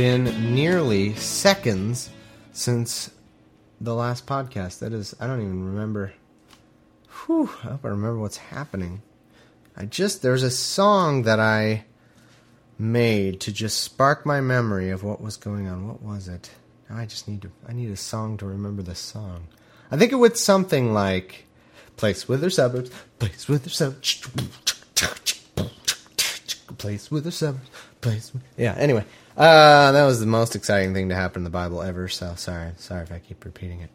[0.00, 2.08] been nearly seconds
[2.52, 3.10] since
[3.82, 4.78] the last podcast.
[4.78, 6.14] That is, I don't even remember.
[7.26, 9.02] Whew, I hope I remember what's happening.
[9.76, 11.84] I just, there's a song that I
[12.78, 15.86] made to just spark my memory of what was going on.
[15.86, 16.50] What was it?
[16.88, 19.48] Now I just need to, I need a song to remember the song.
[19.90, 21.44] I think it was something like
[21.98, 24.26] Place with their suburbs, place with their suburbs,
[26.78, 27.68] place with their suburbs,
[28.00, 28.42] place with...
[28.56, 29.04] Yeah, anyway.
[29.36, 32.72] Uh, that was the most exciting thing to happen in the Bible ever, so sorry.
[32.78, 33.90] Sorry if I keep repeating it.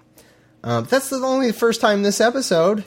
[0.63, 2.83] Um, that's the only first time this episode.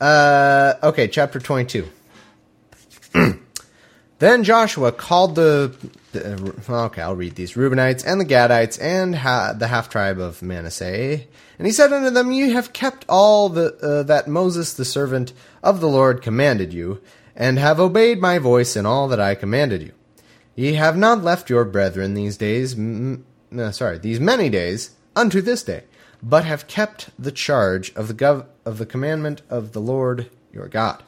[0.00, 1.88] Uh, okay, chapter 22.
[4.18, 5.74] then Joshua called the,
[6.12, 6.54] the.
[6.68, 11.20] Okay, I'll read these Reubenites and the Gadites and ha, the half tribe of Manasseh.
[11.58, 15.32] And he said unto them, You have kept all the, uh, that Moses the servant
[15.62, 17.00] of the Lord commanded you,
[17.34, 19.92] and have obeyed my voice in all that I commanded you.
[20.58, 25.40] Ye have not left your brethren these days, m- no, sorry, these many days, unto
[25.40, 25.84] this day,
[26.20, 30.66] but have kept the charge of the gov- of the commandment of the Lord your
[30.66, 31.04] God.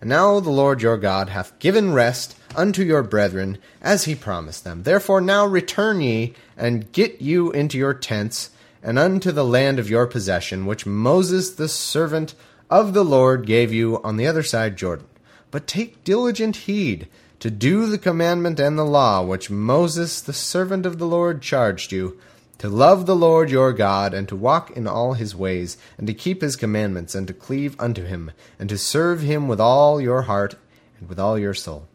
[0.00, 4.64] And now the Lord your God hath given rest unto your brethren, as he promised
[4.64, 4.84] them.
[4.84, 8.48] Therefore now return ye, and get you into your tents,
[8.82, 12.34] and unto the land of your possession, which Moses the servant
[12.70, 15.04] of the Lord gave you on the other side Jordan.
[15.50, 17.08] But take diligent heed
[17.40, 21.92] to do the commandment and the law which Moses the servant of the Lord charged
[21.92, 22.18] you,
[22.58, 26.14] to love the Lord your God, and to walk in all his ways, and to
[26.14, 30.22] keep his commandments, and to cleave unto him, and to serve him with all your
[30.22, 30.56] heart
[30.98, 31.86] and with all your soul.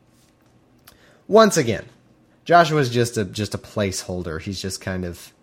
[1.28, 1.86] Once again,
[2.46, 4.42] Joshua's just a just a placeholder.
[4.42, 5.34] He's just kind of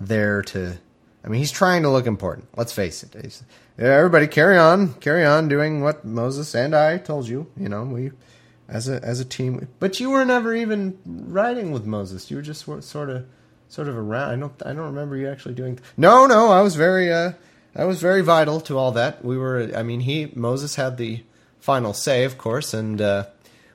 [0.00, 0.78] there to
[1.24, 2.48] I mean, he's trying to look important.
[2.54, 3.42] Let's face it.
[3.78, 7.50] Everybody, carry on, carry on doing what Moses and I told you.
[7.56, 8.12] You know, we
[8.68, 9.68] as a as a team.
[9.78, 12.30] But you were never even riding with Moses.
[12.30, 13.26] You were just sort of
[13.68, 14.30] sort of around.
[14.30, 15.78] I don't I don't remember you actually doing.
[15.96, 17.32] No, no, I was very uh,
[17.74, 19.24] I was very vital to all that.
[19.24, 19.70] We were.
[19.74, 21.22] I mean, he Moses had the
[21.60, 23.26] final say, of course, and uh,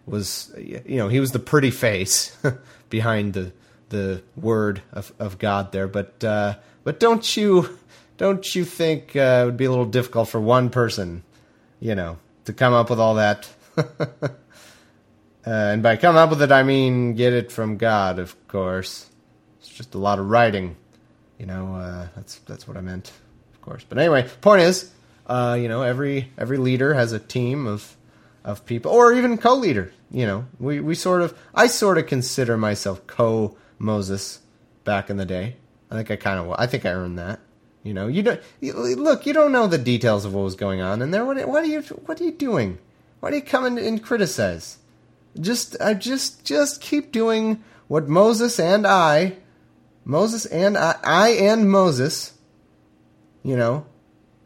[0.06, 2.38] was you know he was the pretty face
[2.90, 3.52] behind the
[3.90, 6.24] the word of of God there, but.
[6.24, 7.78] Uh, but don't you
[8.18, 11.24] don't you think uh, it would be a little difficult for one person,
[11.80, 13.48] you know, to come up with all that?
[15.46, 19.10] uh, and by come up with it, I mean get it from God, of course.
[19.60, 20.76] It's just a lot of writing,
[21.38, 21.76] you know.
[21.76, 23.12] Uh, that's that's what I meant,
[23.54, 23.86] of course.
[23.88, 24.92] But anyway, point is,
[25.28, 27.96] uh, you know, every every leader has a team of
[28.44, 29.94] of people, or even co-leader.
[30.12, 34.40] You know, we we sort of I sort of consider myself co Moses
[34.84, 35.56] back in the day.
[35.90, 37.40] I think I kind of I think I earned that.
[37.84, 39.26] You know, you don't you, look.
[39.26, 41.24] You don't know the details of what was going on in there.
[41.24, 42.78] What, what are you What are you doing?
[43.22, 44.79] Why do you come in and criticize?
[45.40, 49.38] Just I just just keep doing what Moses and I,
[50.06, 52.34] Moses and I, I and Moses,
[53.44, 53.86] you know,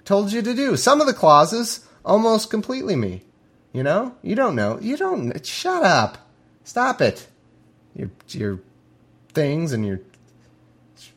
[0.05, 0.75] told you to do.
[0.75, 3.23] Some of the clauses almost completely me.
[3.71, 4.79] You know, you don't know.
[4.81, 5.45] You don't.
[5.45, 6.29] Shut up.
[6.63, 7.27] Stop it.
[7.95, 8.59] Your your
[9.33, 9.99] things and your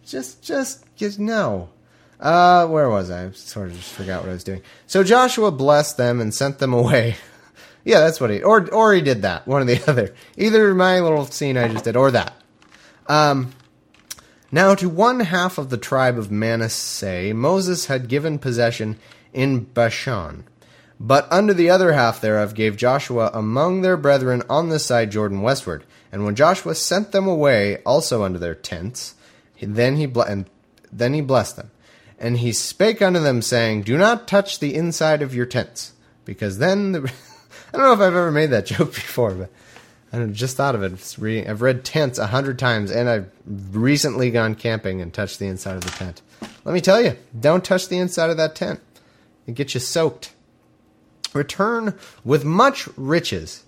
[0.07, 1.69] just, just, just no.
[2.19, 3.27] Uh, where was I?
[3.27, 4.63] I sort of just forgot what I was doing.
[4.87, 7.17] So Joshua blessed them and sent them away.
[7.87, 9.47] yeah, that's what he, or, or he did that.
[9.47, 10.13] One or the other.
[10.37, 12.35] Either my little scene I just did, or that.
[13.07, 13.53] Um,
[14.51, 18.99] now to one half of the tribe of Manasseh, Moses had given possession
[19.33, 20.45] in Bashan.
[20.99, 25.41] But unto the other half thereof gave Joshua among their brethren on this side Jordan
[25.41, 25.85] westward.
[26.11, 29.15] And when Joshua sent them away also unto their tents,
[29.61, 30.51] then he ble- and
[30.93, 31.71] then he blessed them,
[32.19, 35.93] and he spake unto them, saying, Do not touch the inside of your tents,
[36.25, 37.13] because then the
[37.73, 39.51] I don't know if I've ever made that joke before, but
[40.13, 41.17] I just thought of it.
[41.19, 45.47] Reading, I've read tents a hundred times, and I've recently gone camping and touched the
[45.47, 46.23] inside of the tent.
[46.65, 48.81] Let me tell you, don't touch the inside of that tent;
[49.47, 50.33] it gets you soaked.
[51.33, 53.65] Return with much riches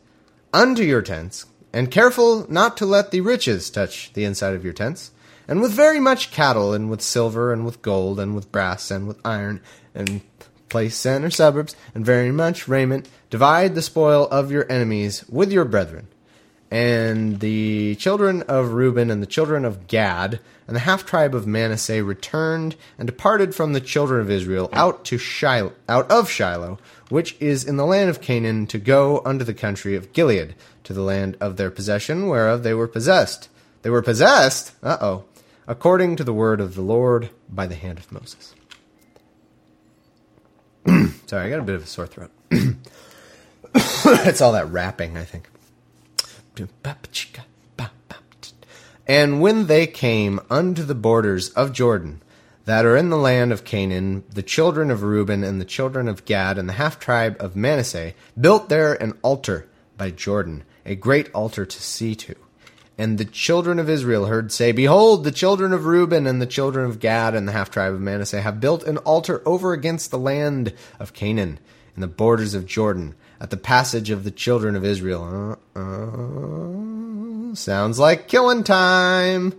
[0.55, 4.73] unto your tents, and careful not to let the riches touch the inside of your
[4.73, 5.11] tents
[5.49, 9.09] and with very much cattle, and with silver, and with gold, and with brass, and
[9.09, 9.63] with iron,
[9.95, 10.21] and
[10.69, 15.65] place or suburbs, and very much raiment, divide the spoil of your enemies with your
[15.65, 16.09] brethren.
[16.71, 21.47] And the children of Reuben and the children of Gad and the half tribe of
[21.47, 26.79] Manasseh returned and departed from the children of Israel out to Shiloh, out of Shiloh,
[27.09, 30.55] which is in the land of Canaan, to go unto the country of Gilead,
[30.85, 33.49] to the land of their possession, whereof they were possessed.
[33.81, 34.73] They were possessed.
[34.83, 35.25] Uh oh
[35.69, 38.55] according to the word of the Lord by the hand of Moses.
[41.27, 42.31] Sorry, I got a bit of a sore throat.
[43.75, 45.49] it's all that rapping, I think.
[49.09, 52.21] And when they came unto the borders of Jordan,
[52.67, 56.27] that are in the land of Canaan, the children of Reuben and the children of
[56.27, 59.67] Gad and the half tribe of Manasseh built there an altar
[59.97, 62.35] by Jordan, a great altar to see to.
[62.99, 66.85] And the children of Israel heard say, Behold, the children of Reuben and the children
[66.85, 70.19] of Gad and the half tribe of Manasseh have built an altar over against the
[70.19, 71.59] land of Canaan,
[71.95, 75.57] in the borders of Jordan, at the passage of the children of Israel.
[75.75, 79.55] Uh, uh, sounds like killing time.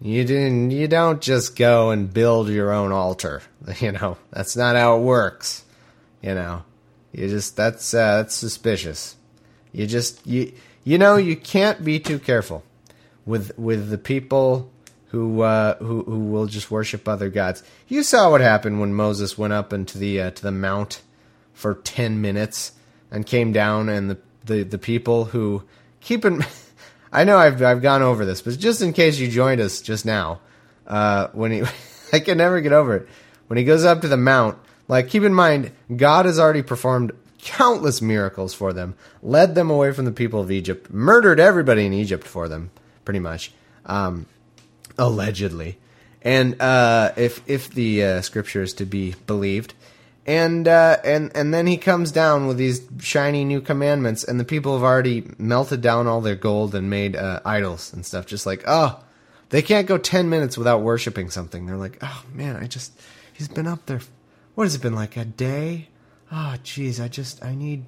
[0.00, 0.70] You didn't.
[0.70, 3.42] You don't just go and build your own altar.
[3.80, 5.64] You know that's not how it works.
[6.22, 6.64] You know,
[7.12, 9.16] you just that's uh, that's suspicious.
[9.72, 10.52] You just you
[10.84, 12.64] you know you can't be too careful
[13.26, 14.70] with with the people
[15.08, 17.62] who uh, who who will just worship other gods.
[17.88, 21.02] You saw what happened when Moses went up into the uh, to the mount
[21.52, 22.72] for ten minutes
[23.10, 25.62] and came down, and the the, the people who
[26.00, 26.44] keep in.
[27.12, 30.04] I know I've I've gone over this, but just in case you joined us just
[30.04, 30.40] now,
[30.86, 31.62] uh, when he,
[32.12, 33.08] I can never get over it.
[33.46, 34.58] When he goes up to the mount,
[34.88, 39.92] like keep in mind, God has already performed countless miracles for them, led them away
[39.92, 42.70] from the people of Egypt, murdered everybody in Egypt for them,
[43.04, 43.52] pretty much,
[43.86, 44.26] um,
[44.98, 45.78] allegedly.
[46.22, 49.74] And uh, if if the uh, scripture is to be believed,
[50.28, 54.44] and uh, and and then he comes down with these shiny new commandments, and the
[54.44, 58.26] people have already melted down all their gold and made uh, idols and stuff.
[58.26, 59.02] Just like oh,
[59.48, 61.64] they can't go ten minutes without worshiping something.
[61.64, 62.92] They're like oh man, I just
[63.32, 64.02] he's been up there.
[64.54, 65.88] What has it been like a day?
[66.30, 67.86] Oh jeez, I just I need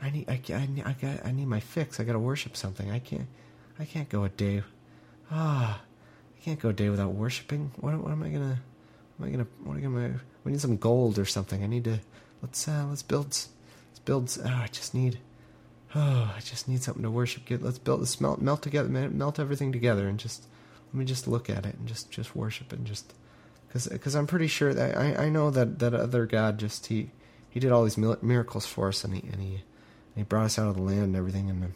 [0.00, 2.00] I need I, I, I got I need my fix.
[2.00, 2.90] I got to worship something.
[2.90, 3.26] I can't
[3.78, 4.62] I can't go a day.
[5.30, 7.70] Ah, I can't go a day without worshiping.
[7.80, 8.62] What, what am I gonna?
[9.18, 9.46] What am I gonna?
[9.62, 10.35] What am I?
[10.46, 11.64] We need some gold or something.
[11.64, 11.98] I need to.
[12.40, 13.26] Let's uh, let's build.
[13.26, 14.38] Let's build.
[14.44, 15.18] Oh, I just need.
[15.92, 17.46] Oh, I just need something to worship.
[17.46, 17.98] Get let's build.
[17.98, 18.88] Let's melt melt together.
[18.88, 20.46] Melt everything together and just
[20.86, 23.12] let me just look at it and just just worship and just
[23.66, 27.10] because because I'm pretty sure that I I know that that other God just he
[27.50, 29.62] he did all these miracles for us and he and he and
[30.14, 31.74] he brought us out of the land and everything and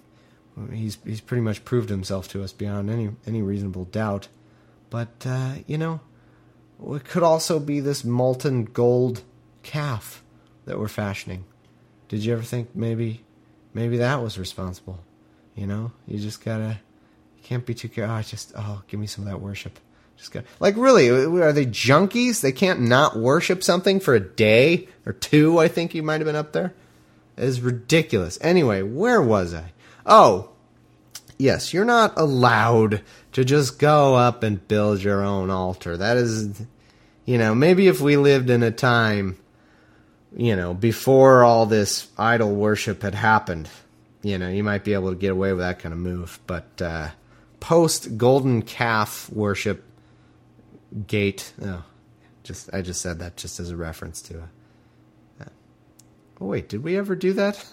[0.73, 4.28] he's he's pretty much proved himself to us beyond any any reasonable doubt.
[4.90, 6.00] But uh, you know
[6.88, 9.23] it could also be this molten gold
[9.62, 10.23] calf
[10.65, 11.44] that we're fashioning.
[12.09, 13.23] Did you ever think maybe
[13.75, 14.99] maybe that was responsible?
[15.55, 16.81] You know, you just gotta
[17.37, 18.17] you can't be too careful.
[18.17, 19.79] Oh, just oh, give me some of that worship.
[20.17, 22.41] Just got like really are they junkies?
[22.41, 25.59] They can't not worship something for a day or two.
[25.59, 26.75] I think you might have been up there.
[27.37, 28.38] It's ridiculous.
[28.43, 29.73] Anyway, where was I?
[30.05, 30.50] Oh,
[31.40, 33.02] yes, you're not allowed
[33.32, 35.96] to just go up and build your own altar.
[35.96, 36.62] That is,
[37.25, 39.37] you know, maybe if we lived in a time,
[40.37, 43.69] you know, before all this idol worship had happened,
[44.22, 46.38] you know, you might be able to get away with that kind of move.
[46.46, 47.08] But uh,
[47.58, 49.84] post golden calf worship
[51.06, 51.84] gate, oh,
[52.42, 54.42] just I just said that just as a reference to.
[55.40, 55.44] Uh,
[56.40, 57.64] oh wait, did we ever do that?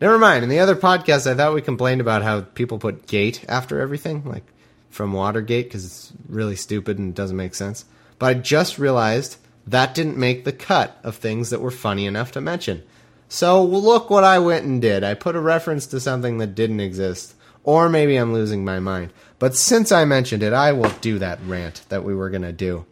[0.00, 0.42] Never mind.
[0.42, 4.24] In the other podcast, I thought we complained about how people put gate after everything,
[4.24, 4.44] like
[4.88, 7.84] from Watergate, because it's really stupid and it doesn't make sense.
[8.18, 12.32] But I just realized that didn't make the cut of things that were funny enough
[12.32, 12.82] to mention.
[13.28, 15.04] So look what I went and did.
[15.04, 17.34] I put a reference to something that didn't exist.
[17.62, 19.12] Or maybe I'm losing my mind.
[19.38, 22.52] But since I mentioned it, I will do that rant that we were going to
[22.52, 22.86] do.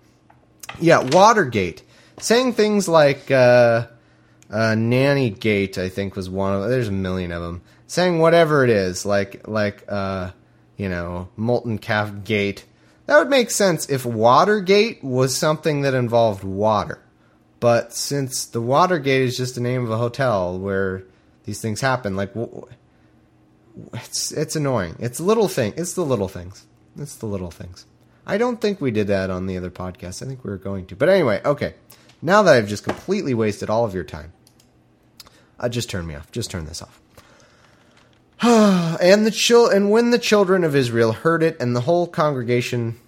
[0.78, 1.82] Yeah, Watergate.
[2.20, 3.86] Saying things like, uh,
[4.50, 6.68] uh, Nanny Gate, I think, was one of.
[6.68, 10.30] There's a million of them saying whatever it is, like like uh,
[10.76, 12.64] you know, molten calf gate.
[13.06, 17.00] That would make sense if Watergate was something that involved water.
[17.60, 21.02] But since the Watergate is just the name of a hotel where
[21.44, 22.32] these things happen, like
[23.94, 24.96] it's it's annoying.
[24.98, 25.74] It's little thing.
[25.76, 26.66] It's the little things.
[26.96, 27.86] It's the little things.
[28.26, 30.22] I don't think we did that on the other podcast.
[30.22, 30.96] I think we were going to.
[30.96, 31.74] But anyway, okay.
[32.20, 34.32] Now that I've just completely wasted all of your time,
[35.58, 36.30] uh, just turn me off.
[36.32, 37.00] Just turn this off.
[38.42, 42.98] and the chil- and when the children of Israel heard it, and the whole congregation,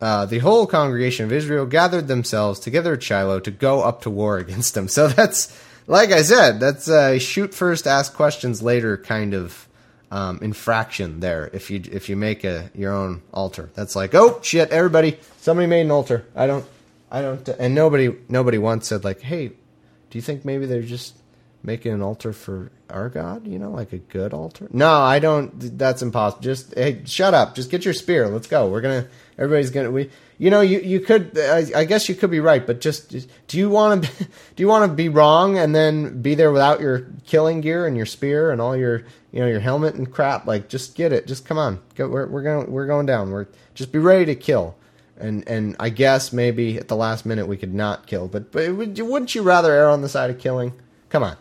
[0.00, 4.10] uh, the whole congregation of Israel gathered themselves together at Shiloh to go up to
[4.10, 4.88] war against them.
[4.88, 5.56] So that's
[5.88, 9.66] like I said, that's a shoot first, ask questions later kind of
[10.10, 11.50] um, infraction there.
[11.52, 15.66] If you if you make a your own altar, that's like oh shit, everybody, somebody
[15.66, 16.24] made an altar.
[16.36, 16.64] I don't,
[17.10, 21.16] I don't, and nobody nobody once said like, hey, do you think maybe they're just
[21.62, 24.68] making an altar for our God, you know, like a good altar.
[24.72, 25.78] No, I don't.
[25.78, 26.42] That's impossible.
[26.42, 27.54] Just hey, shut up.
[27.54, 28.28] Just get your spear.
[28.28, 28.68] Let's go.
[28.68, 29.06] We're gonna.
[29.38, 29.90] Everybody's gonna.
[29.90, 30.10] We.
[30.38, 31.36] You know, you you could.
[31.38, 33.10] I, I guess you could be right, but just
[33.48, 34.24] do you want to?
[34.56, 37.96] Do you want to be wrong and then be there without your killing gear and
[37.96, 40.46] your spear and all your you know your helmet and crap.
[40.46, 41.26] Like just get it.
[41.26, 41.80] Just come on.
[41.94, 43.30] Go, we're we're going we're going down.
[43.30, 44.76] We're just be ready to kill.
[45.18, 48.74] And and I guess maybe at the last minute we could not kill, but but
[48.74, 50.72] would, wouldn't you rather err on the side of killing?
[51.08, 51.36] Come on.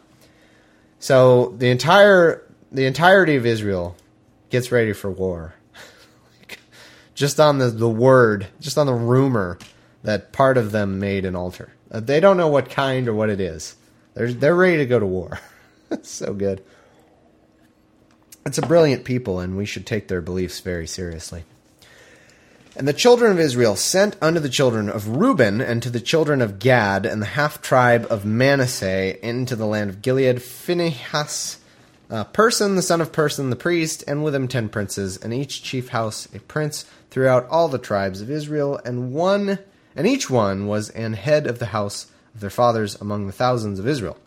[0.99, 3.95] So the entire the entirety of Israel
[4.49, 5.55] gets ready for war.
[7.15, 9.57] just on the, the word, just on the rumor
[10.03, 11.73] that part of them made an altar.
[11.91, 13.75] Uh, they don't know what kind or what it is.
[14.13, 15.39] They're they're ready to go to war.
[16.01, 16.63] so good.
[18.45, 21.43] It's a brilliant people, and we should take their beliefs very seriously.
[22.77, 26.43] And the children of Israel sent unto the children of Reuben and to the children
[26.43, 30.43] of Gad and the half tribe of Manasseh into the land of Gilead.
[30.43, 31.57] Phinehas,
[32.11, 35.63] uh, Person, the son of Person, the priest, and with him ten princes, and each
[35.63, 39.57] chief house a prince throughout all the tribes of Israel, and one,
[39.95, 43.79] and each one was an head of the house of their fathers among the thousands
[43.79, 44.17] of Israel.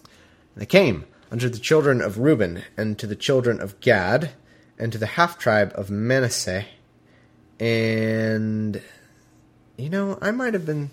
[0.00, 4.32] And they came unto the children of Reuben, and to the children of Gad,
[4.76, 6.64] and to the half tribe of Manasseh,
[7.60, 8.80] and
[9.76, 10.90] you know, I might have been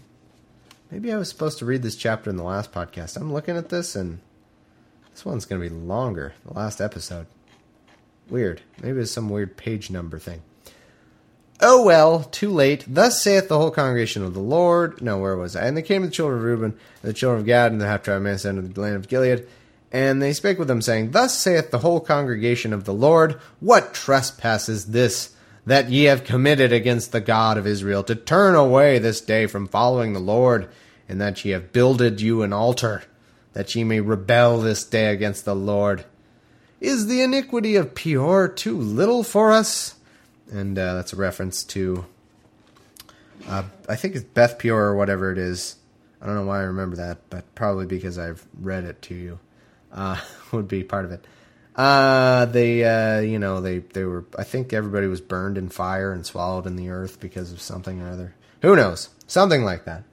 [0.91, 3.17] maybe I was supposed to read this chapter in the last podcast.
[3.17, 4.19] I'm looking at this and
[5.11, 6.33] this one's going to be longer.
[6.45, 7.27] The last episode.
[8.29, 8.61] Weird.
[8.81, 10.41] Maybe it's some weird page number thing.
[11.61, 12.83] Oh well, too late.
[12.87, 15.01] Thus saith the whole congregation of the Lord.
[15.01, 15.65] No, where was I?
[15.65, 17.87] And they came to the children of Reuben, and the children of Gad, and the
[17.87, 19.47] half tribe of Manasseh, and the land of Gilead.
[19.91, 23.93] And they spake with them, saying, Thus saith the whole congregation of the Lord, What
[23.93, 25.32] trespass is this
[25.65, 29.67] that ye have committed against the God of Israel, to turn away this day from
[29.67, 30.69] following the Lord,
[31.07, 33.03] and that ye have builded you an altar,
[33.53, 36.05] that ye may rebel this day against the Lord?
[36.81, 39.95] Is the iniquity of Peor too little for us?
[40.53, 42.05] and uh, that's a reference to
[43.47, 45.75] uh, I think it's Beth Peor or whatever it is.
[46.21, 49.39] I don't know why I remember that, but probably because I've read it to you.
[49.91, 50.17] Uh,
[50.53, 51.25] would be part of it.
[51.75, 54.25] Uh, they, uh, you know, they, they were.
[54.37, 58.01] I think everybody was burned in fire and swallowed in the earth because of something
[58.01, 58.35] or other.
[58.61, 59.09] Who knows?
[59.27, 60.03] Something like that.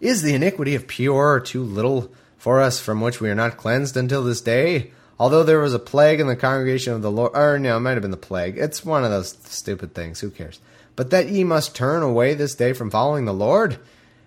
[0.00, 3.96] Is the iniquity of Peor too little for us, from which we are not cleansed
[3.96, 4.92] until this day?
[5.18, 7.92] Although there was a plague in the congregation of the Lord, or no, it might
[7.92, 8.58] have been the plague.
[8.58, 10.20] It's one of those stupid things.
[10.20, 10.60] Who cares?
[10.94, 13.78] But that ye must turn away this day from following the Lord?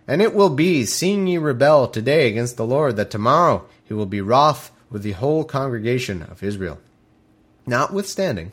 [0.07, 4.07] And it will be, seeing ye rebel today against the Lord, that tomorrow he will
[4.07, 6.79] be wroth with the whole congregation of Israel.
[7.65, 8.51] Notwithstanding,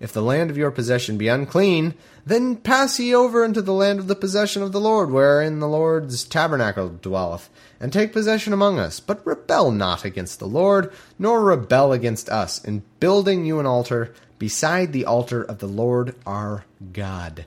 [0.00, 1.94] if the land of your possession be unclean,
[2.24, 5.68] then pass ye over into the land of the possession of the Lord, wherein the
[5.68, 8.98] Lord's tabernacle dwelleth, and take possession among us.
[8.98, 14.14] But rebel not against the Lord, nor rebel against us, in building you an altar
[14.38, 17.44] beside the altar of the Lord our God.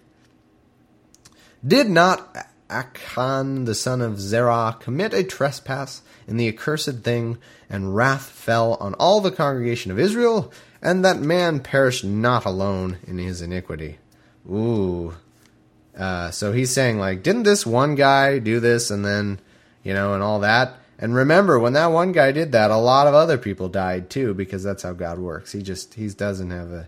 [1.65, 2.35] Did not
[2.69, 7.37] Achan the son of Zerah commit a trespass in the accursed thing,
[7.69, 10.51] and wrath fell on all the congregation of Israel?
[10.83, 13.97] and that man perished not alone in his iniquity.
[14.47, 15.15] Ooh.
[15.97, 19.39] Uh, so he's saying, like, didn't this one guy do this and then,
[19.83, 20.73] you know, and all that?
[20.99, 24.33] And remember, when that one guy did that, a lot of other people died too,
[24.33, 25.53] because that's how God works.
[25.53, 26.87] He just, he doesn't have a,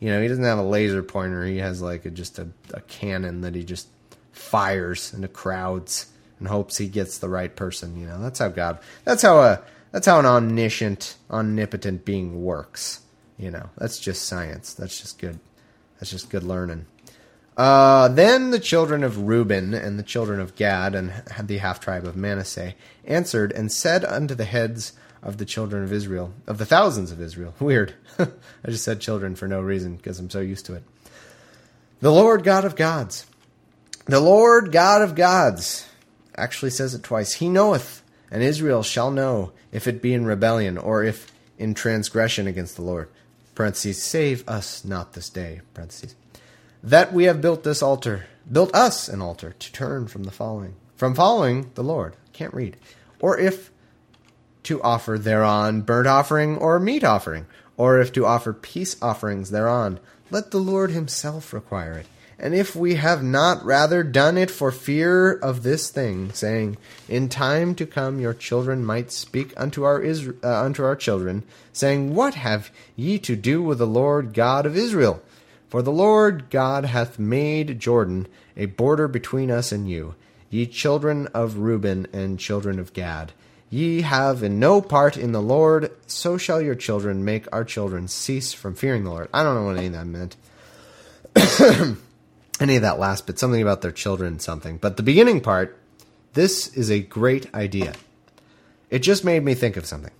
[0.00, 1.44] you know, he doesn't have a laser pointer.
[1.44, 3.86] He has like a, just a, a cannon that he just
[4.32, 6.06] fires into crowds
[6.38, 7.98] and hopes he gets the right person.
[7.98, 9.62] You know, that's how God, that's how a,
[9.92, 13.00] that's how an omniscient, omnipotent being works.
[13.38, 14.74] You know, that's just science.
[14.74, 15.38] That's just good.
[15.98, 16.86] That's just good learning.
[17.56, 21.10] Uh, then the children of Reuben and the children of Gad and
[21.42, 22.74] the half tribe of Manasseh
[23.06, 27.20] answered and said unto the heads of the children of Israel, of the thousands of
[27.20, 27.54] Israel.
[27.60, 27.94] Weird.
[28.18, 28.28] I
[28.66, 30.82] just said children for no reason because I'm so used to it.
[32.00, 33.26] The Lord God of gods.
[34.04, 35.86] The Lord God of gods
[36.36, 37.34] actually says it twice.
[37.34, 42.46] He knoweth, and Israel shall know if it be in rebellion or if in transgression
[42.46, 43.08] against the Lord
[43.56, 46.14] parentheses, save us not this day, parentheses,
[46.84, 50.76] that we have built this altar, built us an altar to turn from the following,
[50.94, 52.14] from following the Lord.
[52.32, 52.76] Can't read.
[53.18, 53.72] Or if
[54.64, 59.98] to offer thereon burnt offering or meat offering, or if to offer peace offerings thereon,
[60.30, 62.06] let the Lord himself require it.
[62.38, 66.76] And if we have not rather done it for fear of this thing, saying,
[67.08, 71.44] In time to come your children might speak unto our Isra- uh, unto our children,
[71.72, 75.22] saying, What have ye to do with the Lord God of Israel?
[75.68, 80.14] For the Lord God hath made Jordan a border between us and you,
[80.50, 83.32] ye children of Reuben and children of Gad.
[83.70, 88.08] Ye have in no part in the Lord, so shall your children make our children
[88.08, 89.28] cease from fearing the Lord.
[89.32, 90.36] I don't know what any of that meant.
[92.60, 94.78] any of that last bit, something about their children, something.
[94.78, 95.78] But the beginning part,
[96.32, 97.94] this is a great idea.
[98.90, 100.12] it just made me think of something.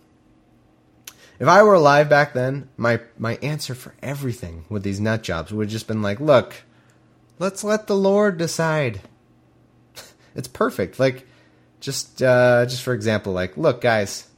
[1.38, 5.52] If I were alive back then, my my answer for everything with these nut jobs
[5.52, 6.62] would have just been like, look,
[7.38, 9.02] let's let the Lord decide.
[10.34, 10.98] it's perfect.
[10.98, 11.26] Like,
[11.80, 14.28] just uh, just for example, like, look, guys,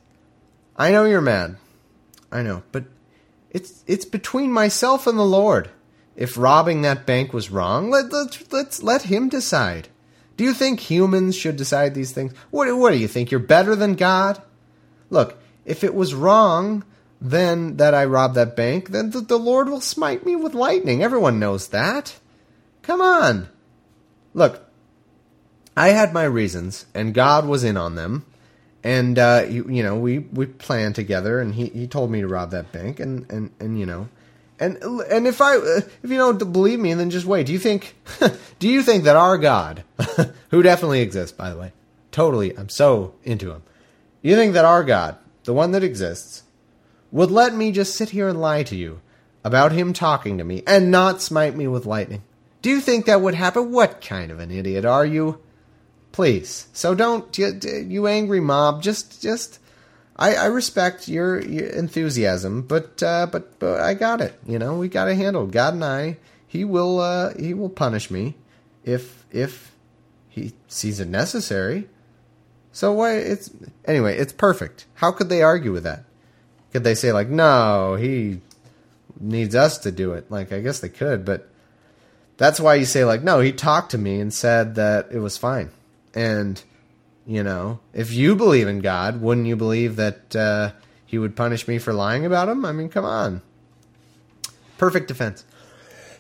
[0.77, 1.57] I know you're mad,
[2.33, 2.85] I know, but
[3.51, 5.71] it's it's between myself and the Lord.
[6.19, 9.87] If robbing that bank was wrong, let let's, let's let him decide.
[10.37, 12.33] Do you think humans should decide these things?
[12.51, 13.31] What what do you think?
[13.31, 14.43] You're better than God?
[15.11, 16.85] Look, if it was wrong,
[17.21, 21.05] then that I robbed that bank, then the, the Lord will smite me with lightning.
[21.05, 22.19] Everyone knows that.
[22.83, 23.49] Come on.
[24.35, 24.69] Look,
[25.77, 28.27] I had my reasons, and God was in on them.
[28.83, 32.29] And uh, you, you know, we, we planned together, and he, he told me to
[32.29, 34.09] rob that bank, and, and, and you know,
[34.61, 37.47] and and if I uh, if you don't believe me, then just wait.
[37.47, 37.97] Do you think
[38.59, 39.85] do you think that our God,
[40.51, 41.73] who definitely exists, by the way,
[42.11, 43.63] totally, I'm so into him.
[44.23, 46.43] You think that our God, the one that exists,
[47.13, 49.01] would let me just sit here and lie to you
[49.45, 52.23] about him talking to me and not smite me with lightning?
[52.61, 53.71] Do you think that would happen?
[53.71, 55.41] What kind of an idiot are you?
[56.11, 56.67] Please.
[56.73, 58.83] So don't you, you angry mob.
[58.83, 59.61] Just just
[60.19, 64.39] I, I respect your, your enthusiasm, but uh, but but I got it.
[64.47, 65.53] You know, we got it handled.
[65.53, 68.35] God and I, he will uh, he will punish me
[68.85, 69.73] if if
[70.29, 71.89] he sees it necessary.
[72.73, 73.51] So why it's
[73.85, 74.87] anyway, it's perfect.
[74.95, 76.05] How could they argue with that?
[76.73, 78.41] Could they say like, no, he
[79.21, 80.31] needs us to do it?
[80.31, 81.49] Like I guess they could, but
[82.39, 85.37] that's why you say like, no, he talked to me and said that it was
[85.37, 85.71] fine.
[86.15, 86.63] And
[87.29, 90.73] you know, if you believe in God, wouldn't you believe that uh,
[91.05, 92.65] He would punish me for lying about Him?
[92.65, 93.43] I mean, come on.
[94.79, 95.45] Perfect defense.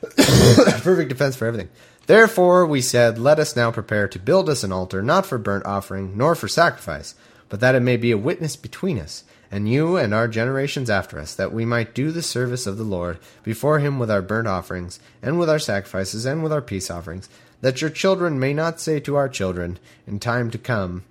[0.16, 1.70] Perfect defense for everything.
[2.06, 5.64] Therefore, we said, Let us now prepare to build us an altar, not for burnt
[5.64, 7.14] offering, nor for sacrifice,
[7.48, 11.18] but that it may be a witness between us, and you and our generations after
[11.18, 14.46] us, that we might do the service of the Lord before him with our burnt
[14.46, 17.30] offerings, and with our sacrifices, and with our peace offerings,
[17.60, 21.04] that your children may not say to our children in time to come,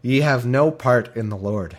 [0.00, 1.76] Ye have no part in the Lord.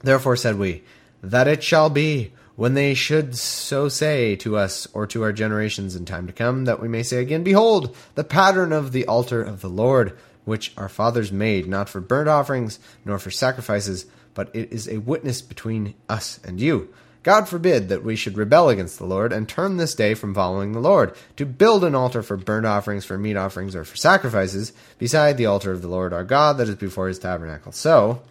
[0.00, 0.84] Therefore said we,
[1.22, 5.96] That it shall be, when they should so say to us or to our generations
[5.96, 9.42] in time to come, that we may say again, Behold, the pattern of the altar
[9.42, 14.54] of the Lord, which our fathers made, not for burnt offerings, nor for sacrifices, but
[14.54, 16.94] it is a witness between us and you
[17.26, 20.70] God forbid that we should rebel against the Lord and turn this day from following
[20.70, 24.72] the Lord, to build an altar for burnt offerings, for meat offerings, or for sacrifices,
[24.96, 27.72] beside the altar of the Lord our God that is before his tabernacle.
[27.72, 28.22] So,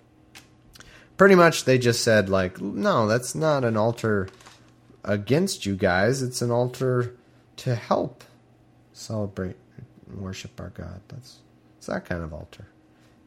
[1.18, 4.30] pretty much they just said, like, no, that's not an altar
[5.04, 7.18] against you guys, it's an altar
[7.58, 8.24] to help
[8.94, 9.58] celebrate
[10.10, 11.02] worship our God.
[11.10, 11.40] That's
[11.80, 12.66] it's that kind of altar.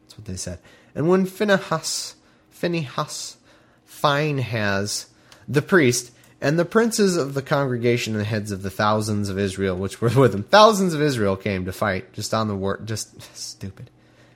[0.01, 0.57] That's what they said.
[0.95, 2.15] And when Phinehas,
[2.49, 3.37] Phinehas,
[3.85, 5.05] Phinehas,
[5.49, 9.37] the priest, and the princes of the congregation and the heads of the thousands of
[9.37, 10.43] Israel which were with him.
[10.43, 13.89] Thousands of Israel came to fight just on the word, just stupid.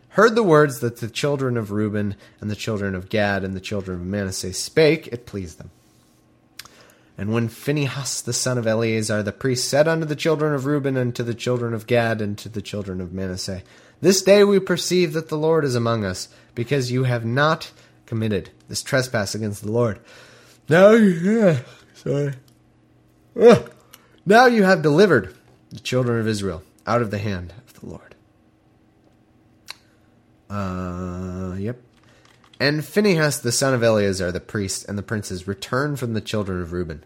[0.09, 3.61] Heard the words that the children of Reuben and the children of Gad and the
[3.61, 5.71] children of Manasseh spake, it pleased them.
[7.17, 10.97] And when Phinehas the son of Eleazar the priest said unto the children of Reuben
[10.97, 13.61] and to the children of Gad and to the children of Manasseh,
[14.01, 17.71] This day we perceive that the Lord is among us, because you have not
[18.05, 19.99] committed this trespass against the Lord.
[20.69, 21.59] Now, yeah,
[21.93, 22.33] sorry.
[24.25, 25.35] Now you have delivered
[25.69, 28.15] the children of Israel out of the hand of the Lord.
[30.49, 31.81] Uh, yep.
[32.59, 36.61] And Phinehas, the son of Eleazar, the priest, and the princes returned from the children
[36.61, 37.03] of Reuben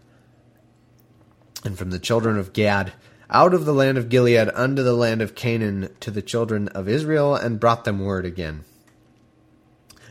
[1.64, 2.92] and from the children of Gad
[3.30, 6.88] out of the land of Gilead unto the land of Canaan to the children of
[6.88, 8.64] Israel and brought them word again.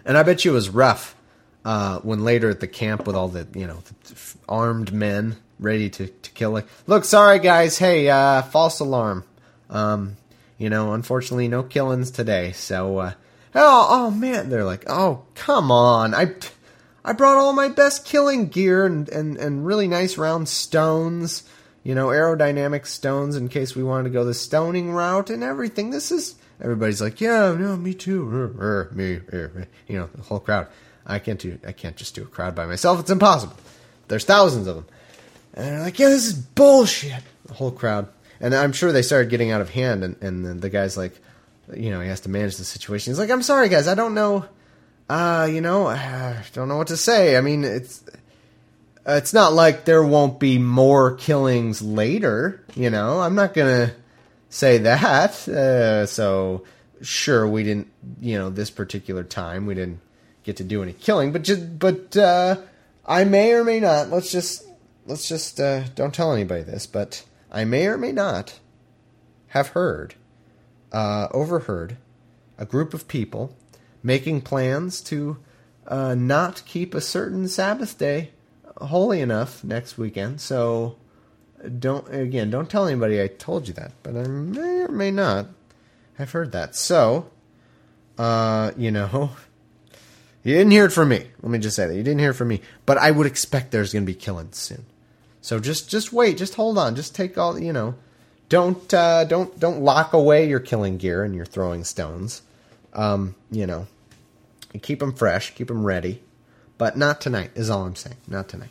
[0.03, 1.15] And I bet you it was rough
[1.67, 5.89] uh, when later at the camp with all the you know the armed men ready
[5.89, 7.77] to, to kill like look sorry guys.
[7.77, 9.25] Hey uh, false alarm.
[9.69, 10.15] Um,
[10.57, 12.53] you know unfortunately no killings today.
[12.53, 13.13] So uh,
[13.53, 14.49] oh oh man.
[14.49, 16.15] They're like oh come on.
[16.15, 16.35] I
[17.03, 21.43] I brought all my best killing gear and, and, and really nice round stones
[21.83, 25.89] you know aerodynamic stones in case we wanted to go the stoning route and everything.
[25.89, 28.89] This is everybody's like yeah no me too.
[28.93, 29.19] Me
[29.89, 30.67] you know the whole crowd
[31.07, 32.99] I can't do I can't just do a crowd by myself.
[32.99, 33.55] It's impossible.
[34.07, 34.85] There's thousands of them.
[35.53, 37.23] And they're like, yeah, this is bullshit.
[37.45, 38.09] The whole crowd.
[38.39, 41.19] And I'm sure they started getting out of hand and, and the guy's like
[41.75, 43.11] you know, he has to manage the situation.
[43.11, 44.45] He's like, I'm sorry guys, I don't know
[45.09, 47.37] uh, you know, I don't know what to say.
[47.37, 48.03] I mean, it's
[49.05, 53.21] it's not like there won't be more killings later, you know.
[53.21, 53.93] I'm not to
[54.49, 55.47] say that.
[55.47, 56.65] Uh, so
[57.01, 57.87] sure we didn't,
[58.19, 59.99] you know, this particular time we didn't
[60.47, 62.55] get to do any killing, but just but uh,
[63.05, 64.09] I may or may not.
[64.09, 64.65] Let's just
[65.05, 68.59] let's just uh, don't tell anybody this, but I may or may not
[69.47, 70.15] have heard,
[70.91, 71.97] uh, overheard,
[72.57, 73.55] a group of people
[74.01, 75.37] making plans to
[75.85, 78.31] uh, not keep a certain Sabbath day
[78.77, 80.39] holy enough next weekend.
[80.39, 80.95] So
[81.79, 85.47] don't again, don't tell anybody I told you that, but I may or may not
[86.15, 86.75] have heard that.
[86.75, 87.29] So,
[88.17, 89.31] uh, you know,
[90.47, 91.25] you didn't hear it from me.
[91.41, 93.71] Let me just say that you didn't hear it from me, but I would expect
[93.71, 94.85] there's going to be killings soon.
[95.41, 97.95] So just just wait, just hold on, just take all you know.
[98.47, 102.43] Don't uh, don't don't lock away your killing gear and your throwing stones.
[102.93, 103.87] Um, you know,
[104.81, 106.21] keep them fresh, keep them ready,
[106.77, 107.51] but not tonight.
[107.55, 108.15] Is all I'm saying.
[108.25, 108.69] Not tonight.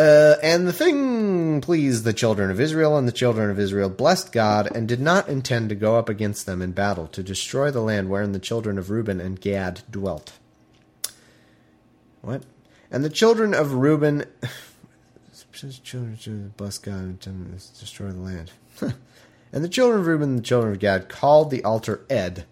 [0.00, 4.32] Uh, and the thing pleased the children of Israel, and the children of Israel blessed
[4.32, 7.82] God, and did not intend to go up against them in battle to destroy the
[7.82, 10.32] land wherein the children of Reuben and Gad dwelt.
[12.22, 12.44] What?
[12.90, 14.24] And the children of Reuben
[15.52, 18.52] children bless God and destroy the land.
[19.52, 22.46] and the children of Reuben and the children of Gad called the altar Ed,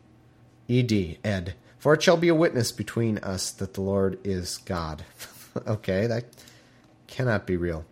[0.69, 5.07] Ed, Ed, for it shall be a witness between us that the Lord is God.
[5.67, 6.27] okay, that
[7.09, 7.85] cannot be real.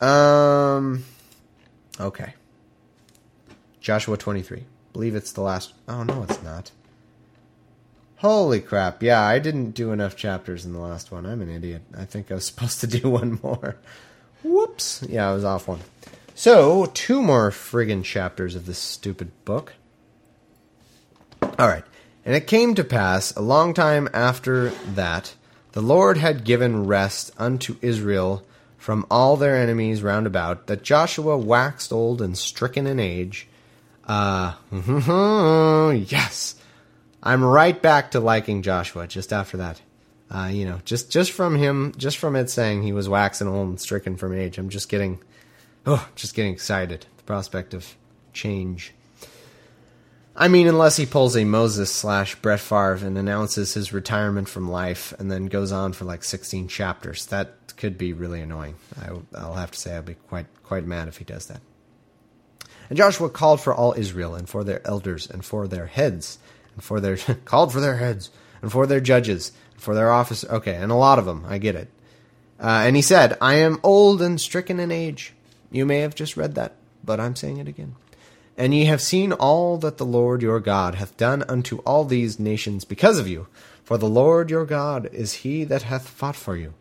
[0.00, 1.04] Um,
[1.98, 2.34] okay.
[3.80, 4.64] Joshua 23.
[4.92, 5.72] Believe it's the last.
[5.88, 6.70] Oh, no, it's not.
[8.16, 9.02] Holy crap.
[9.02, 11.24] Yeah, I didn't do enough chapters in the last one.
[11.24, 11.82] I'm an idiot.
[11.96, 13.76] I think I was supposed to do one more.
[14.44, 15.04] Whoops.
[15.08, 15.80] Yeah, I was off one.
[16.34, 19.74] So, two more friggin' chapters of this stupid book.
[21.42, 21.84] Alright.
[22.24, 25.34] And it came to pass, a long time after that,
[25.72, 28.44] the Lord had given rest unto Israel
[28.76, 33.46] from all their enemies round about, that Joshua waxed old and stricken in age.
[34.06, 34.54] Uh,
[35.92, 36.56] yes.
[37.22, 39.80] I'm right back to liking Joshua just after that.
[40.28, 43.68] Uh, you know, just just from him, just from it saying he was waxing old
[43.68, 45.20] and stricken from age, I'm just getting,
[45.86, 47.06] oh, just getting excited.
[47.18, 47.96] The prospect of
[48.32, 48.94] change.
[50.34, 54.70] I mean, unless he pulls a Moses slash Brett Favre and announces his retirement from
[54.70, 58.76] life and then goes on for like 16 chapters, that could be really annoying.
[59.00, 61.60] I, will have to say I'll be quite quite mad if he does that.
[62.88, 66.38] And Joshua called for all Israel and for their elders and for their heads
[66.74, 68.30] and for their called for their heads
[68.62, 70.44] and for their judges and for their office.
[70.44, 71.44] Okay, and a lot of them.
[71.46, 71.88] I get it.
[72.58, 75.34] Uh, and he said, I am old and stricken in age.
[75.70, 77.96] You may have just read that, but I'm saying it again.
[78.56, 82.38] And ye have seen all that the Lord your God hath done unto all these
[82.38, 83.46] nations because of you.
[83.82, 86.74] For the Lord your God is he that hath fought for you.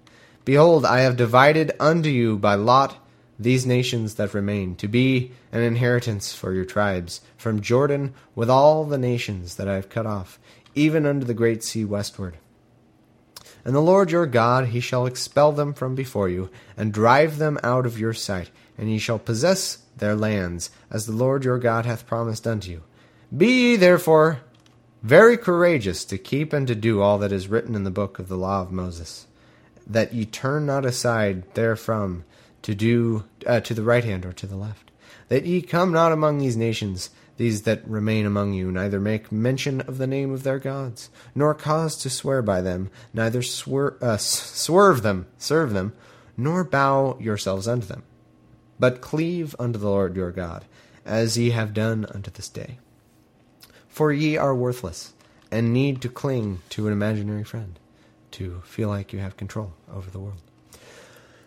[0.43, 2.97] Behold, I have divided unto you by lot
[3.39, 8.85] these nations that remain, to be an inheritance for your tribes, from Jordan with all
[8.85, 10.39] the nations that I have cut off,
[10.75, 12.37] even unto the great sea westward.
[13.65, 17.59] And the Lord your God, he shall expel them from before you, and drive them
[17.63, 18.49] out of your sight,
[18.81, 22.83] and ye shall possess their lands, as the Lord your God hath promised unto you.
[23.35, 24.41] Be ye therefore
[25.03, 28.27] very courageous to keep and to do all that is written in the book of
[28.27, 29.27] the law of Moses,
[29.85, 32.25] that ye turn not aside therefrom
[32.63, 34.91] to do uh, to the right hand or to the left,
[35.29, 39.81] that ye come not among these nations these that remain among you neither make mention
[39.81, 44.17] of the name of their gods, nor cause to swear by them, neither swer- uh,
[44.17, 45.93] swerve them, serve them,
[46.37, 48.03] nor bow yourselves unto them,
[48.81, 50.65] but cleave unto the Lord your God,
[51.05, 52.79] as ye have done unto this day.
[53.87, 55.13] For ye are worthless,
[55.51, 57.77] and need to cling to an imaginary friend,
[58.31, 60.41] to feel like you have control over the world.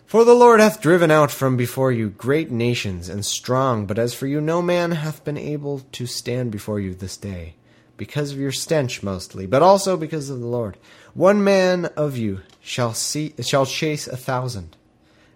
[0.06, 4.14] For the Lord hath driven out from before you great nations and strong, but as
[4.14, 7.56] for you, no man hath been able to stand before you this day,
[7.96, 10.76] because of your stench mostly, but also because of the Lord.
[11.14, 14.76] One man of you shall see shall chase a thousand.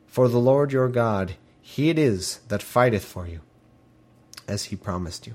[0.07, 1.35] For the Lord your God,
[1.71, 3.41] he it is that fighteth for you,
[4.49, 5.35] as he promised you.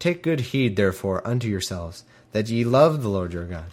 [0.00, 3.70] Take good heed, therefore, unto yourselves, that ye love the Lord your God.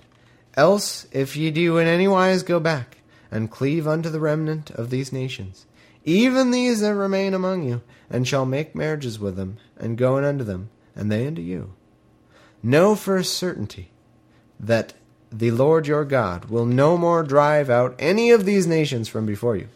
[0.54, 3.00] Else, if ye do in any wise go back,
[3.32, 5.66] and cleave unto the remnant of these nations,
[6.06, 10.24] even these that remain among you, and shall make marriages with them, and go in
[10.24, 11.74] unto them, and they unto you.
[12.62, 13.90] Know for a certainty
[14.60, 14.94] that
[15.32, 19.56] the Lord your God will no more drive out any of these nations from before
[19.56, 19.70] you,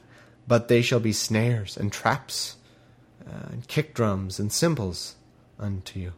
[0.47, 2.57] but they shall be snares and traps,
[3.27, 5.15] uh, and kick drums and cymbals
[5.59, 6.13] unto you.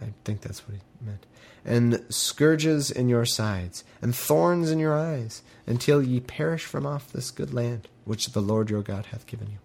[0.00, 1.26] I think that's what he meant
[1.66, 7.12] and scourges in your sides, and thorns in your eyes, until ye perish from off
[7.12, 9.58] this good land which the Lord your God hath given you.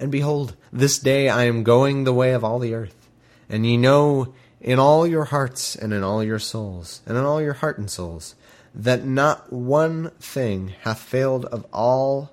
[0.00, 3.08] And behold, this day I am going the way of all the earth,
[3.48, 7.40] and ye know in all your hearts and in all your souls, and in all
[7.40, 8.34] your heart and souls,
[8.74, 12.32] that not one thing hath failed of all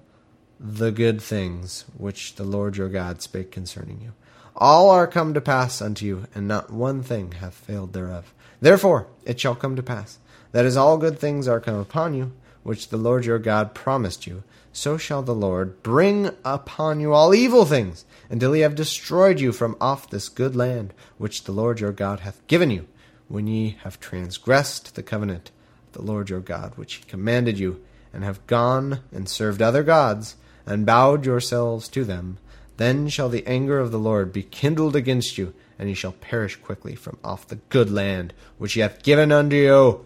[0.60, 4.14] the good things which the Lord your God spake concerning you.
[4.56, 8.34] All are come to pass unto you, and not one thing hath failed thereof.
[8.60, 10.18] Therefore it shall come to pass,
[10.52, 12.32] that as all good things are come upon you,
[12.64, 14.44] which the Lord your God promised you,
[14.74, 19.52] so shall the Lord bring upon you all evil things, until he have destroyed you
[19.52, 22.88] from off this good land, which the Lord your God hath given you,
[23.28, 25.52] when ye have transgressed the covenant
[25.88, 29.84] of the Lord your God, which he commanded you, and have gone and served other
[29.84, 30.36] gods,
[30.68, 32.38] and bowed yourselves to them,
[32.78, 36.56] then shall the anger of the Lord be kindled against you, and ye shall perish
[36.58, 40.06] quickly from off the good land which he hath given unto you.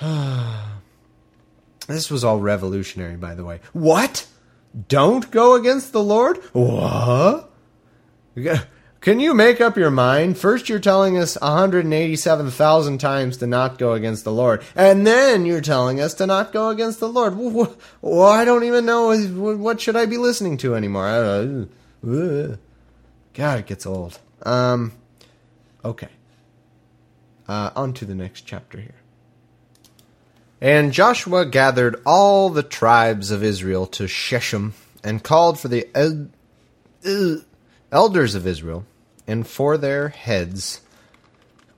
[1.86, 3.60] this was all revolutionary, by the way.
[3.72, 4.26] What?
[4.88, 6.38] Don't go against the Lord?
[6.52, 7.50] What?
[9.00, 10.36] Can you make up your mind?
[10.36, 15.62] First, you're telling us 187,000 times to not go against the Lord, and then you're
[15.62, 17.34] telling us to not go against the Lord.
[18.02, 21.66] Well, I don't even know what should I be listening to anymore.
[22.02, 22.58] God,
[23.58, 24.18] it gets old.
[24.42, 24.92] Um,
[25.82, 26.08] okay.
[27.48, 28.94] Uh, on to the next chapter here.
[30.60, 36.28] And Joshua gathered all the tribes of Israel to Shechem and called for the el-
[37.02, 37.40] el-
[37.90, 38.84] elders of Israel
[39.30, 40.80] and for their heads,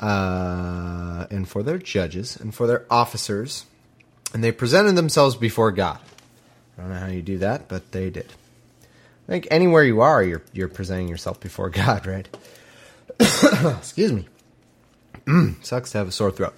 [0.01, 3.67] uh, and for their judges, and for their officers,
[4.33, 5.99] and they presented themselves before God.
[6.79, 8.33] I don't know how you do that, but they did.
[9.29, 12.27] I think anywhere you are, you're you're presenting yourself before God, right?
[13.21, 14.27] Excuse me.
[15.27, 16.55] Mm, Sucks to have a sore throat.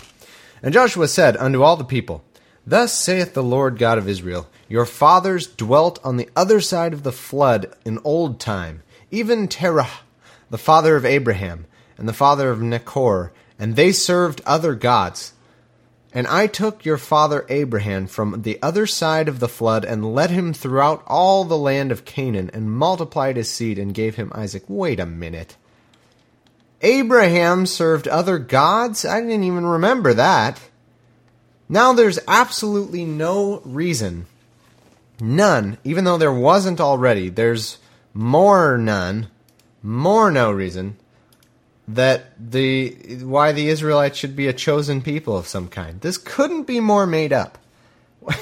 [0.62, 2.22] And Joshua said unto all the people,
[2.64, 7.02] Thus saith the Lord God of Israel, Your fathers dwelt on the other side of
[7.02, 9.90] the flood in old time, even Terah
[10.50, 15.32] the father of Abraham, and the father of Nachor, and they served other gods.
[16.12, 20.30] And I took your father Abraham from the other side of the flood, and led
[20.30, 24.64] him throughout all the land of Canaan, and multiplied his seed, and gave him Isaac.
[24.68, 25.56] Wait a minute.
[26.82, 29.04] Abraham served other gods?
[29.04, 30.60] I didn't even remember that.
[31.68, 34.26] Now there's absolutely no reason,
[35.18, 37.78] none, even though there wasn't already, there's
[38.12, 39.28] more none
[39.84, 40.96] more no reason
[41.86, 42.90] that the
[43.22, 46.00] why the Israelites should be a chosen people of some kind.
[46.00, 47.58] This couldn't be more made up.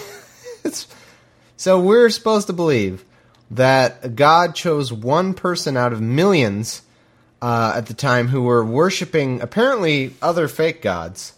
[1.57, 3.05] so we're supposed to believe
[3.51, 6.83] that God chose one person out of millions
[7.43, 11.33] uh, at the time who were worshiping apparently other fake gods.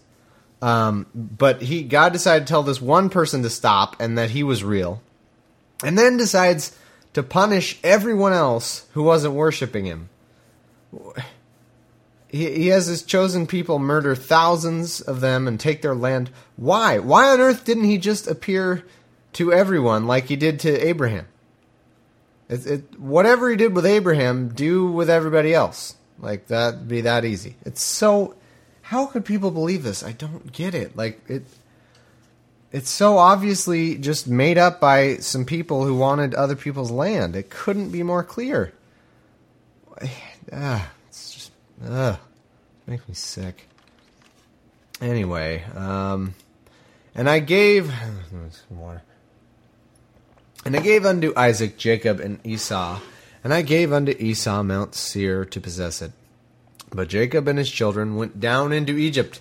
[0.61, 4.43] Um, but he God decided to tell this one person to stop and that he
[4.43, 5.03] was real,
[5.83, 6.79] and then decides
[7.15, 10.11] to punish everyone else who wasn't worshiping him.
[12.29, 16.31] He, he has his chosen people murder thousands of them and take their land.
[16.57, 16.99] Why?
[16.99, 18.85] Why on earth didn't he just appear
[19.35, 21.27] to everyone like he did to Abraham?
[22.49, 25.95] It, it, whatever he did with Abraham, do with everybody else.
[26.19, 27.57] Like that, be that easy.
[27.65, 28.35] It's so.
[28.83, 30.03] How could people believe this?
[30.03, 30.97] I don't get it.
[30.97, 31.45] Like it
[32.75, 37.37] it's so obviously just made up by some people who wanted other people's land.
[37.37, 38.73] It couldn't be more clear.
[40.53, 41.53] Ah, it's just
[41.89, 42.19] ugh,
[42.89, 43.69] makes me sick.
[45.01, 46.35] Anyway, um,
[47.15, 47.93] and I gave
[48.71, 49.03] water.
[50.65, 52.99] And I gave unto Isaac Jacob and Esau,
[53.45, 56.11] and I gave unto Esau Mount Seir to possess it.
[56.91, 59.41] But Jacob and his children went down into Egypt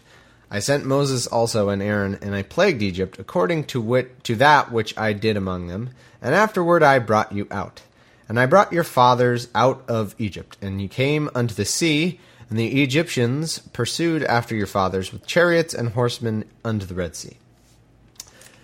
[0.54, 4.72] I sent Moses also and Aaron, and I plagued Egypt according to wit to that
[4.72, 5.89] which I did among them.
[6.22, 7.82] And afterward I brought you out.
[8.30, 12.20] And I brought your fathers out of Egypt, and you came unto the sea,
[12.52, 17.38] and the Egyptians pursued after your fathers with chariots and horsemen unto the Red Sea.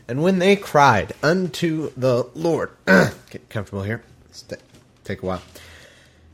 [0.07, 4.03] And when they cried unto the Lord, get comfortable here,
[5.03, 5.41] take a while.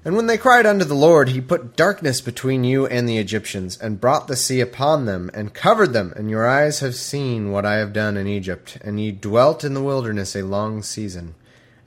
[0.05, 3.75] And when they cried unto the Lord, he put darkness between you and the Egyptians,
[3.81, 6.13] and brought the sea upon them, and covered them.
[6.15, 9.73] And your eyes have seen what I have done in Egypt, and ye dwelt in
[9.73, 11.33] the wilderness a long season.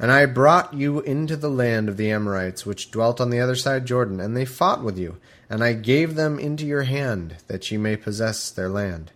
[0.00, 3.54] And I brought you into the land of the Amorites, which dwelt on the other
[3.54, 5.18] side Jordan, and they fought with you.
[5.48, 9.12] And I gave them into your hand, that ye may possess their land.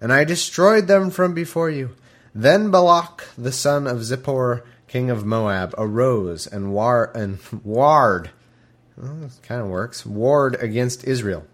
[0.00, 1.90] And I destroyed them from before you.
[2.34, 8.30] Then Balak the son of Zippor, king of Moab, arose and war and warred
[8.96, 10.06] well, kind of works.
[10.06, 11.46] Warred against Israel.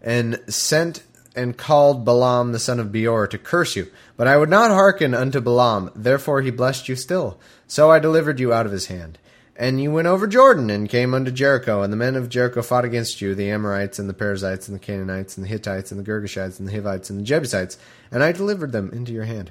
[0.00, 3.90] And sent and called Balaam the son of Beor to curse you.
[4.16, 7.38] But I would not hearken unto Balaam, therefore he blessed you still.
[7.66, 9.18] So I delivered you out of his hand.
[9.56, 12.84] And you went over Jordan and came unto Jericho, and the men of Jericho fought
[12.84, 16.10] against you, the Amorites and the Perizzites and the Canaanites and the Hittites and the
[16.10, 17.78] Girgashites and the Hivites and the Jebusites,
[18.10, 19.50] and I delivered them into your hand.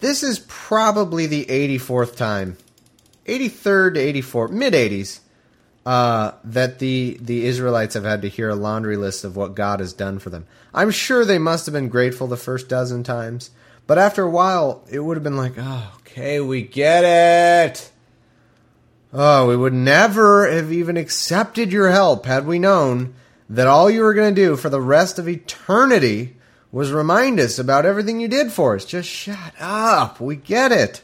[0.00, 2.58] This is probably the 84th time,
[3.26, 5.20] 83rd to 84th, mid 80s,
[5.86, 9.80] uh, that the, the Israelites have had to hear a laundry list of what God
[9.80, 10.46] has done for them.
[10.72, 13.50] I'm sure they must have been grateful the first dozen times,
[13.86, 17.90] but after a while, it would have been like, oh, okay, we get it.
[19.12, 23.14] Oh, we would never have even accepted your help had we known
[23.48, 26.36] that all you were going to do for the rest of eternity
[26.72, 28.84] was remind us about everything you did for us.
[28.84, 30.20] Just shut up.
[30.20, 31.02] We get it.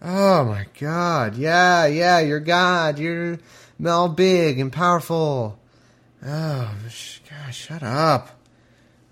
[0.00, 1.36] Oh my God.
[1.36, 2.98] Yeah, yeah, you're God.
[2.98, 3.38] You're
[3.84, 5.58] all big and powerful.
[6.24, 6.74] Oh,
[7.28, 8.38] gosh, shut up.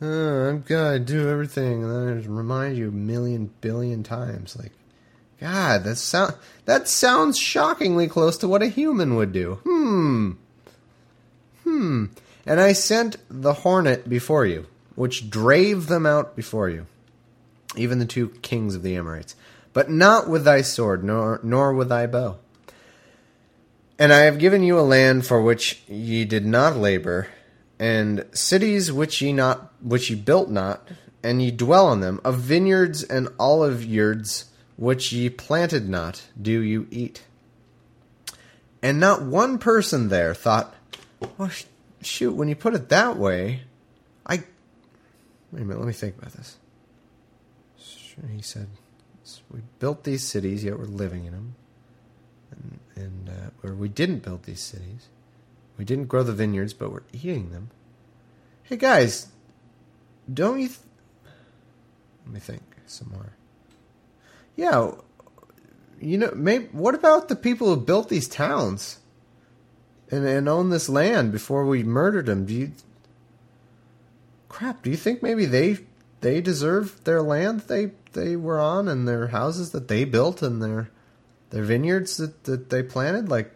[0.00, 4.56] Oh, I'm gonna do everything, and then I just remind you a million billion times.
[4.56, 4.72] Like,
[5.40, 6.34] God, that sound
[6.66, 9.54] that sounds shockingly close to what a human would do.
[9.64, 10.32] Hmm.
[11.64, 12.06] Hmm.
[12.44, 16.86] And I sent the hornet before you, which drave them out before you,
[17.74, 19.34] even the two kings of the Amorites,
[19.76, 22.38] but not with thy sword, nor nor with thy bow.
[23.98, 27.28] And I have given you a land for which ye did not labor,
[27.78, 30.88] and cities which ye not which ye built not,
[31.22, 36.62] and ye dwell on them, of vineyards and olive yards which ye planted not, do
[36.62, 37.24] you eat.
[38.80, 40.74] And not one person there thought,
[41.36, 41.64] well, sh-
[42.00, 43.64] shoot, when you put it that way,
[44.26, 44.36] I.
[45.52, 46.56] Wait a minute, let me think about this.
[48.34, 48.68] He said,
[49.52, 51.54] We built these cities, yet we're living in them.
[52.50, 55.08] And, and uh, or we didn't build these cities.
[55.78, 57.70] We didn't grow the vineyards, but we're eating them.
[58.62, 59.28] Hey, guys,
[60.32, 60.68] don't you.
[60.68, 60.78] Th-
[62.24, 63.32] Let me think some more.
[64.56, 64.92] Yeah,
[66.00, 69.00] you know, maybe what about the people who built these towns
[70.10, 72.46] and and owned this land before we murdered them?
[72.46, 72.72] Do you
[74.48, 74.82] crap?
[74.82, 75.78] Do you think maybe they
[76.22, 80.60] they deserve their land they they were on and their houses that they built and
[80.60, 80.90] their
[81.50, 83.28] their vineyards that that they planted?
[83.28, 83.52] Like,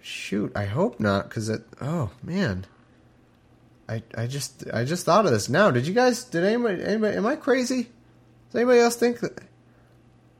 [0.00, 1.62] shoot, I hope not, because it.
[1.82, 2.66] Oh man.
[3.90, 5.72] I, I just I just thought of this now.
[5.72, 6.22] Did you guys?
[6.22, 6.82] Did anybody?
[6.82, 7.16] Anybody?
[7.16, 7.90] Am I crazy?
[8.46, 9.42] Does anybody else think that?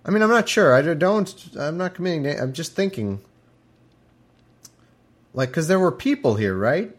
[0.04, 0.72] I mean, I'm not sure.
[0.72, 1.56] I don't.
[1.58, 2.22] I'm not committing.
[2.22, 3.20] To, I'm just thinking.
[5.34, 6.92] Like, because there were people here, right?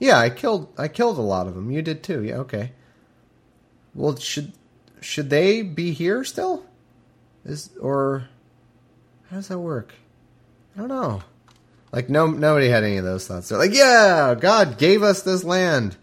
[0.00, 0.66] Yeah, I killed.
[0.76, 1.70] I killed a lot of them.
[1.70, 2.24] You did too.
[2.24, 2.38] Yeah.
[2.38, 2.72] Okay.
[3.94, 4.52] Well, should
[5.02, 6.64] should they be here still?
[7.44, 8.28] Is or
[9.30, 9.92] how does that work?
[10.76, 11.22] I don't know.
[11.92, 13.48] Like no nobody had any of those thoughts.
[13.48, 15.96] They're like, yeah, God gave us this land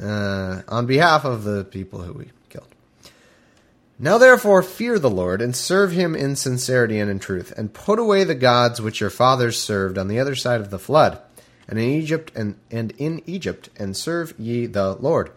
[0.00, 2.74] uh, on behalf of the people who we killed.
[3.98, 7.98] Now therefore fear the Lord and serve him in sincerity and in truth, and put
[7.98, 11.20] away the gods which your fathers served on the other side of the flood,
[11.68, 15.30] and in Egypt and, and in Egypt, and serve ye the Lord.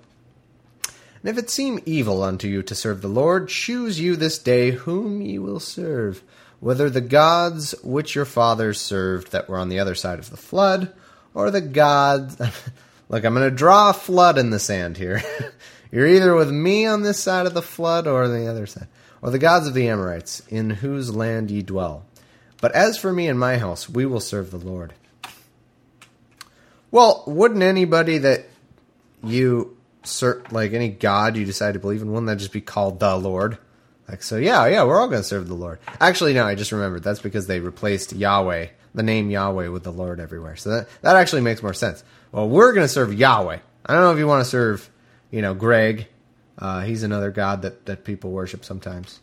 [1.26, 4.70] And if it seem evil unto you to serve the Lord, choose you this day
[4.70, 6.22] whom ye will serve
[6.60, 10.38] whether the gods which your fathers served that were on the other side of the
[10.38, 10.94] flood,
[11.34, 12.40] or the gods.
[13.10, 15.24] Look, I'm going to draw a flood in the sand here.
[15.92, 18.88] You're either with me on this side of the flood or the other side,
[19.24, 22.06] or the gods of the Amorites, in whose land ye dwell.
[22.62, 24.94] But as for me and my house, we will serve the Lord.
[26.92, 28.46] Well, wouldn't anybody that
[29.24, 29.75] you,
[30.52, 33.58] like any god you decide to believe in, wouldn't that just be called the Lord?
[34.08, 35.80] Like so, yeah, yeah, we're all going to serve the Lord.
[36.00, 39.92] Actually, no, I just remembered that's because they replaced Yahweh, the name Yahweh, with the
[39.92, 40.56] Lord everywhere.
[40.56, 42.04] So that that actually makes more sense.
[42.32, 43.60] Well, we're going to serve Yahweh.
[43.86, 44.90] I don't know if you want to serve,
[45.32, 46.08] you know, Greg.
[46.58, 49.20] Uh, he's another god that that people worship sometimes.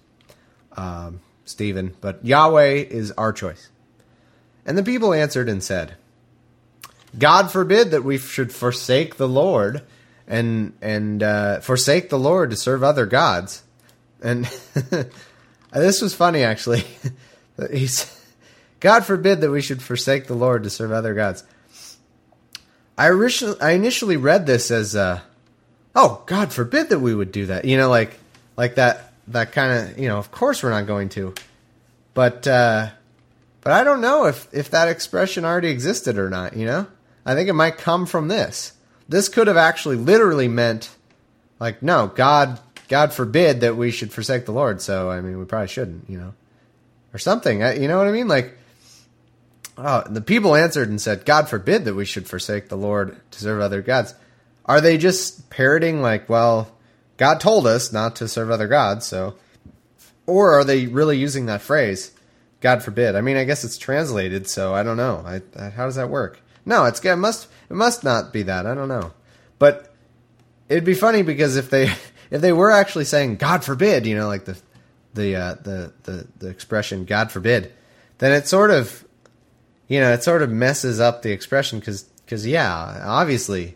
[0.77, 3.69] Um, Stephen, but Yahweh is our choice.
[4.65, 5.97] And the people answered and said,
[7.19, 9.83] God forbid that we should forsake the Lord
[10.27, 13.63] and and uh, forsake the Lord to serve other gods.
[14.23, 14.45] And
[15.73, 16.85] this was funny, actually.
[17.73, 18.19] He's,
[18.81, 21.45] God forbid that we should forsake the Lord to serve other gods.
[22.97, 25.21] I originally, I initially read this as, uh,
[25.95, 27.65] oh, God forbid that we would do that.
[27.65, 28.19] You know, like,
[28.57, 31.35] like that, that kind of, you know, of course we're not going to.
[32.15, 32.91] But, uh,
[33.63, 36.87] but I don't know if, if that expression already existed or not, you know?
[37.25, 38.73] I think it might come from this.
[39.09, 40.91] This could have actually literally meant,
[41.59, 44.83] like, no, God God forbid that we should forsake the Lord.
[44.83, 46.35] So I mean, we probably shouldn't, you know,
[47.15, 47.61] or something.
[47.61, 48.29] You know what I mean?
[48.29, 48.57] Like,
[49.79, 53.41] oh, the people answered and said, "God forbid that we should forsake the Lord to
[53.41, 54.15] serve other gods."
[54.65, 56.71] Are they just parroting like, well,
[57.17, 59.35] God told us not to serve other gods, so,
[60.25, 62.13] or are they really using that phrase
[62.63, 63.17] God forbid.
[63.17, 65.23] I mean, I guess it's translated, so I don't know.
[65.27, 66.41] I, I, how does that work?
[66.65, 68.67] No, it's it must it must not be that.
[68.67, 69.13] I don't know,
[69.59, 69.95] but
[70.69, 71.85] it'd be funny because if they
[72.31, 74.59] if they were actually saying God forbid, you know, like the
[75.15, 77.73] the uh, the the the expression God forbid,
[78.19, 79.07] then it sort of
[79.89, 83.75] you know it sort of messes up the expression because because yeah, obviously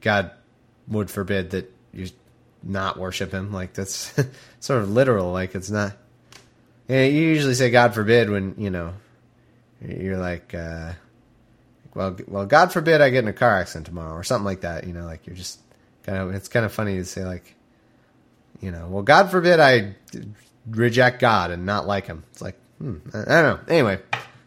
[0.00, 0.32] God
[0.88, 2.08] would forbid that you
[2.64, 3.52] not worship Him.
[3.52, 4.12] Like that's
[4.58, 5.30] sort of literal.
[5.30, 5.92] Like it's not.
[6.88, 8.94] You, know, you usually say God forbid when you know
[9.80, 10.54] you're like.
[10.54, 10.94] Uh,
[11.98, 14.86] well, well, God forbid I get in a car accident tomorrow or something like that.
[14.86, 15.58] You know, like you're just
[16.04, 16.32] kind of.
[16.32, 17.56] It's kind of funny to say like,
[18.60, 19.96] you know, well, God forbid I
[20.70, 22.22] reject God and not like Him.
[22.30, 23.74] It's like, hmm, I, I don't know.
[23.74, 23.98] Anyway,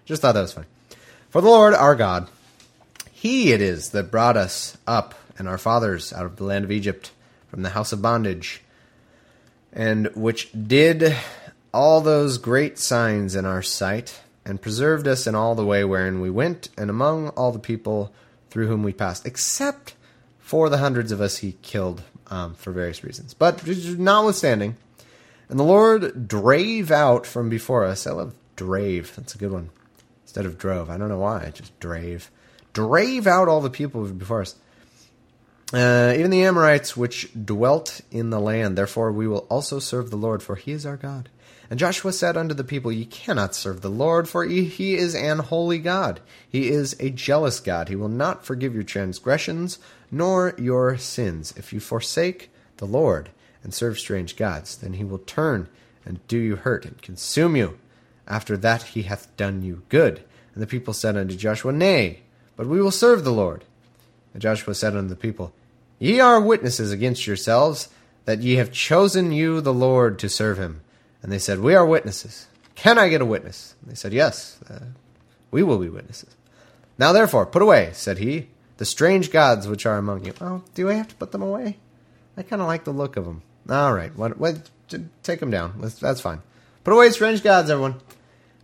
[0.06, 0.68] just thought that was funny.
[1.30, 2.30] For the Lord our God,
[3.12, 6.72] He it is that brought us up and our fathers out of the land of
[6.72, 7.12] Egypt
[7.49, 8.62] from the house of bondage,
[9.74, 11.18] and which did
[11.74, 16.22] all those great signs in our sight, and preserved us in all the way wherein
[16.22, 18.14] we went, and among all the people
[18.50, 19.96] through whom we passed, except
[20.39, 23.34] for the hundreds of us he killed um, for various reasons.
[23.34, 23.66] But
[23.98, 24.76] notwithstanding,
[25.50, 28.08] and the Lord drave out from before us.
[28.08, 29.14] I love drave.
[29.18, 29.70] That's a good one.
[30.24, 30.89] Instead of drove.
[30.89, 31.52] I don't know why.
[31.54, 32.32] Just drave.
[32.72, 34.56] Drave out all the people before us.
[35.74, 38.78] Uh, even the Amorites which dwelt in the land.
[38.78, 41.28] Therefore we will also serve the Lord, for he is our God.
[41.72, 45.39] And Joshua said unto the people, Ye cannot serve the Lord, for he is an
[45.39, 46.19] holy God.
[46.47, 47.88] He is a jealous God.
[47.88, 49.80] He will not forgive your transgressions,
[50.11, 53.30] nor your sins, if you forsake the Lord
[53.63, 54.76] and serve strange gods.
[54.76, 55.69] Then he will turn
[56.03, 57.80] and do you hurt and consume you.
[58.28, 60.26] After that he hath done you good.
[60.53, 62.24] And the people said unto Joshua, Nay,
[62.57, 63.63] but we will serve the Lord.
[64.34, 65.53] And Joshua said unto the people,
[65.99, 67.88] Ye are witnesses against yourselves
[68.26, 70.82] that ye have chosen you the Lord to serve him.
[71.22, 72.47] And they said, We are witnesses.
[72.76, 73.76] Can I get a witness?
[73.82, 74.86] And they said, Yes, uh,
[75.51, 76.36] we will be witnesses.
[76.97, 78.47] Now therefore, put away, said he,
[78.78, 80.34] the strange gods which are among you.
[80.41, 81.78] Oh, do I have to put them away?
[82.38, 83.43] I kind of like the look of them.
[83.69, 84.69] All right, what, what,
[85.24, 85.74] take them down.
[85.80, 86.41] That's, fine.
[86.84, 88.01] Put away strange gods, everyone,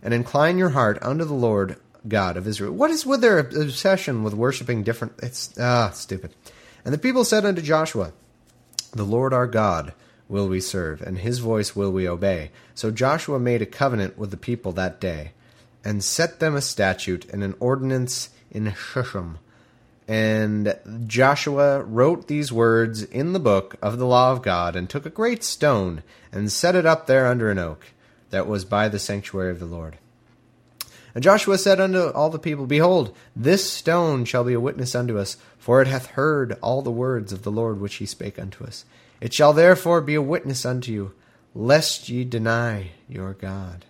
[0.02, 2.72] and incline your heart unto the Lord God of Israel.
[2.72, 5.14] What is with their obsession with worshiping different?
[5.22, 6.34] It's ah stupid.
[6.84, 8.12] And the people said unto Joshua,
[8.92, 9.92] The Lord our God
[10.28, 12.50] will we serve, and His voice will we obey.
[12.74, 15.32] So Joshua made a covenant with the people that day,
[15.84, 19.36] and set them a statute and an ordinance in Shushan
[20.08, 20.74] and
[21.06, 25.10] Joshua wrote these words in the book of the law of God, and took a
[25.10, 26.02] great stone,
[26.32, 27.88] and set it up there under an oak,
[28.30, 29.98] that was by the sanctuary of the Lord.
[31.14, 35.18] And Joshua said unto all the people, Behold, this stone shall be a witness unto
[35.18, 38.64] us, for it hath heard all the words of the Lord which he spake unto
[38.64, 38.86] us.
[39.20, 41.14] It shall therefore be a witness unto you,
[41.54, 43.84] lest ye deny your God.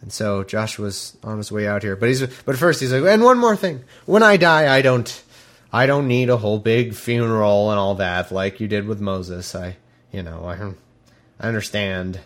[0.00, 1.96] And so Joshua's on his way out here.
[1.96, 3.84] But he's but first he's like, and one more thing.
[4.06, 5.22] When I die, I don't
[5.72, 9.54] I don't need a whole big funeral and all that like you did with Moses.
[9.54, 9.76] I
[10.10, 10.56] you know, I
[11.44, 12.20] I understand.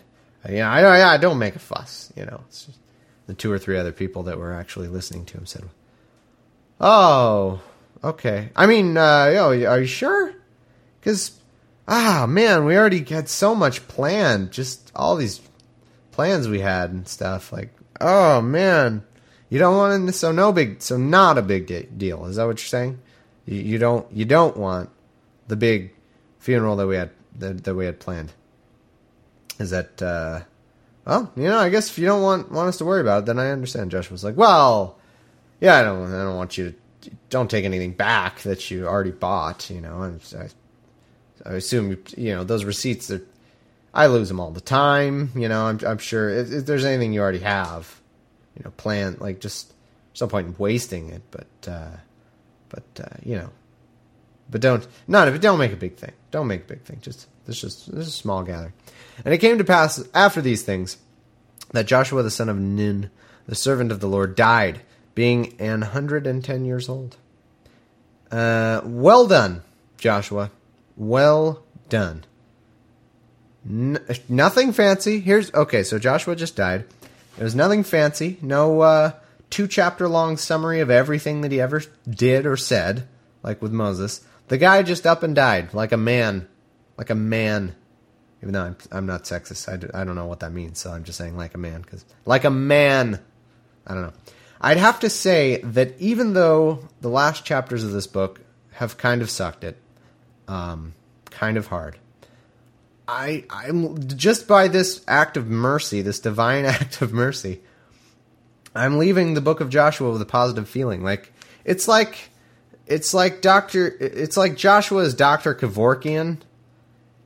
[0.47, 2.41] Yeah, I, I don't make a fuss, you know.
[3.25, 5.63] the two or three other people that were actually listening to him said,
[6.79, 7.61] "Oh,
[8.03, 8.49] okay.
[8.55, 10.35] I mean, uh, yo, are you sure?
[11.05, 11.39] Cuz
[11.87, 14.51] ah, man, we already had so much planned.
[14.51, 15.39] Just all these
[16.11, 17.53] plans we had and stuff.
[17.53, 17.69] Like,
[18.01, 19.03] oh man,
[19.49, 20.11] you don't want to.
[20.13, 20.81] So no big.
[20.81, 22.25] So not a big de- deal.
[22.25, 22.99] Is that what you're saying?
[23.45, 24.11] You, you, don't.
[24.11, 24.89] You don't want
[25.47, 25.93] the big
[26.39, 28.33] funeral that we had that, that we had planned.
[29.59, 30.01] Is that?
[30.01, 30.41] uh
[31.05, 33.25] well, you know, I guess if you don't want want us to worry about it,
[33.27, 33.91] then I understand.
[33.91, 34.97] Josh was like, well,
[35.61, 39.11] yeah, I don't, I don't want you to, don't take anything back that you already
[39.11, 39.69] bought.
[39.69, 40.47] You know, and I,
[41.45, 43.11] I assume you know those receipts.
[43.11, 43.21] Are,
[43.93, 45.31] I lose them all the time.
[45.35, 48.01] You know, I'm, I'm sure if, if, there's anything you already have,
[48.57, 49.73] you know, plan like just
[50.11, 51.21] there's no point in wasting it.
[51.31, 51.97] But uh,
[52.69, 53.49] but uh, you know,
[54.49, 55.41] but don't of it.
[55.41, 56.13] Don't make a big thing.
[56.31, 56.99] Don't make a big thing.
[57.01, 58.73] Just this just this is a small gathering.
[59.23, 60.97] And it came to pass after these things
[61.71, 63.09] that Joshua the son of Nun,
[63.47, 64.81] the servant of the Lord, died,
[65.13, 67.17] being an hundred and ten years old.
[68.31, 69.63] Uh, well done,
[69.97, 70.51] Joshua.
[70.95, 72.25] Well done.
[73.67, 75.19] N- nothing fancy.
[75.19, 75.83] Here's okay.
[75.83, 76.85] So Joshua just died.
[77.35, 78.37] There was nothing fancy.
[78.41, 79.11] No uh,
[79.49, 83.07] two chapter long summary of everything that he ever did or said,
[83.43, 84.25] like with Moses.
[84.47, 86.47] The guy just up and died like a man,
[86.97, 87.75] like a man.
[88.41, 90.79] Even though I'm, I'm not sexist, I, I don't know what that means.
[90.79, 93.19] So I'm just saying like a man because like a man.
[93.87, 94.13] I don't know.
[94.61, 98.41] I'd have to say that even though the last chapters of this book
[98.71, 99.77] have kind of sucked it,
[100.47, 100.93] um,
[101.31, 101.97] kind of hard
[103.07, 107.61] I I'm just by this act of mercy, this divine act of mercy,
[108.73, 111.03] I'm leaving the book of Joshua with a positive feeling.
[111.03, 111.31] Like
[111.63, 112.29] it's like
[112.85, 116.39] it's like Doctor it's like Joshua is Doctor Kevorkian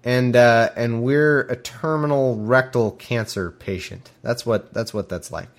[0.04, 4.12] and uh, and we're a terminal rectal cancer patient.
[4.22, 5.50] That's what that's what that's like.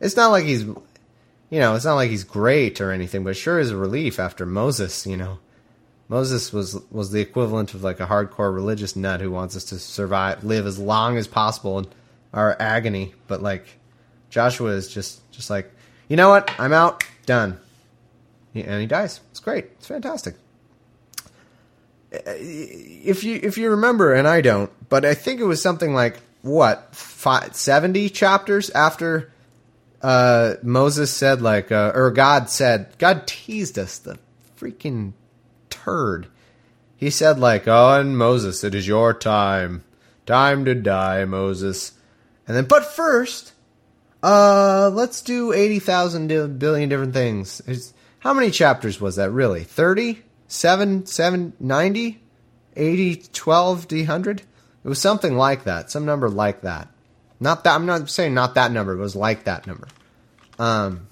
[0.00, 3.58] It's not like he's you know, it's not like he's great or anything, but sure
[3.58, 5.38] is a relief after Moses, you know.
[6.12, 9.78] Moses was was the equivalent of like a hardcore religious nut who wants us to
[9.78, 11.86] survive, live as long as possible in
[12.34, 13.14] our agony.
[13.28, 13.64] But like
[14.28, 15.72] Joshua is just just like,
[16.08, 16.50] you know what?
[16.60, 17.58] I'm out, done,
[18.54, 19.20] and he dies.
[19.30, 19.64] It's great.
[19.78, 20.34] It's fantastic.
[22.10, 26.20] If you if you remember, and I don't, but I think it was something like
[26.42, 29.32] what five, 70 chapters after
[30.02, 34.18] uh, Moses said like, uh, or God said, God teased us the
[34.60, 35.14] freaking
[35.84, 36.28] turd.
[36.96, 39.84] He said like, "Oh, and Moses, it is your time,
[40.26, 41.92] time to die, Moses."
[42.46, 43.52] And then, but first,
[44.22, 47.60] uh, let's do eighty thousand billion different things.
[47.66, 49.64] It's, how many chapters was that really?
[49.64, 50.22] 30?
[50.46, 52.20] 7, 7, 90?
[52.76, 54.42] 80, 12, D 100?
[54.84, 55.90] It was something like that.
[55.90, 56.86] Some number like that.
[57.40, 59.88] Not that, I'm not saying not that number, it was like that number.
[60.60, 61.08] Um,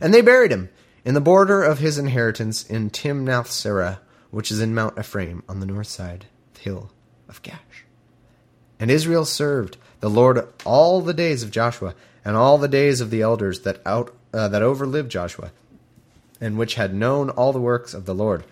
[0.00, 0.68] and they buried him
[1.04, 3.98] in the border of his inheritance in Timnath Serah,
[4.30, 6.90] which is in Mount Ephraim on the north side, the hill
[7.28, 7.84] of Gaash.
[8.78, 11.94] And Israel served the Lord all the days of Joshua
[12.24, 15.50] and all the days of the elders that out uh, that overlived Joshua,
[16.40, 18.44] and which had known all the works of the Lord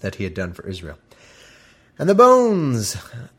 [0.00, 0.98] that he had done for Israel.
[1.98, 2.96] And the bones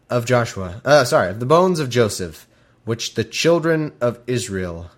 [0.09, 2.47] of Joshua, uh, sorry, the bones of Joseph,
[2.85, 4.89] which the children of Israel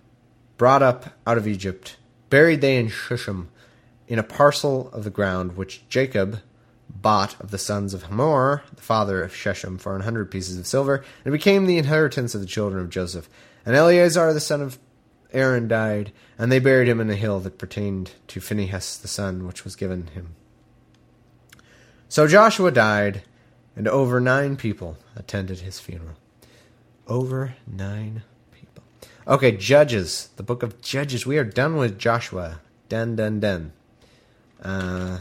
[0.58, 1.98] brought up out of Egypt,
[2.32, 3.50] buried they in Shushan,
[4.08, 6.42] in a parcel of the ground which Jacob
[6.90, 10.66] bought of the sons of Hamor, the father of Shechem, for an hundred pieces of
[10.66, 13.30] silver, and it became the inheritance of the children of Joseph.
[13.66, 14.80] And Eleazar the son of
[15.32, 19.46] Aaron died, and they buried him in a hill that pertained to Phinehas the son,
[19.46, 20.36] which was given him.
[22.10, 23.24] So Joshua died,
[23.76, 26.16] and over nine people attended his funeral.
[27.08, 28.24] Over nine.
[29.28, 31.26] Okay, Judges, the book of Judges.
[31.28, 32.60] We are done with Joshua.
[32.90, 33.72] Done, done, done.
[34.62, 35.20] Uh,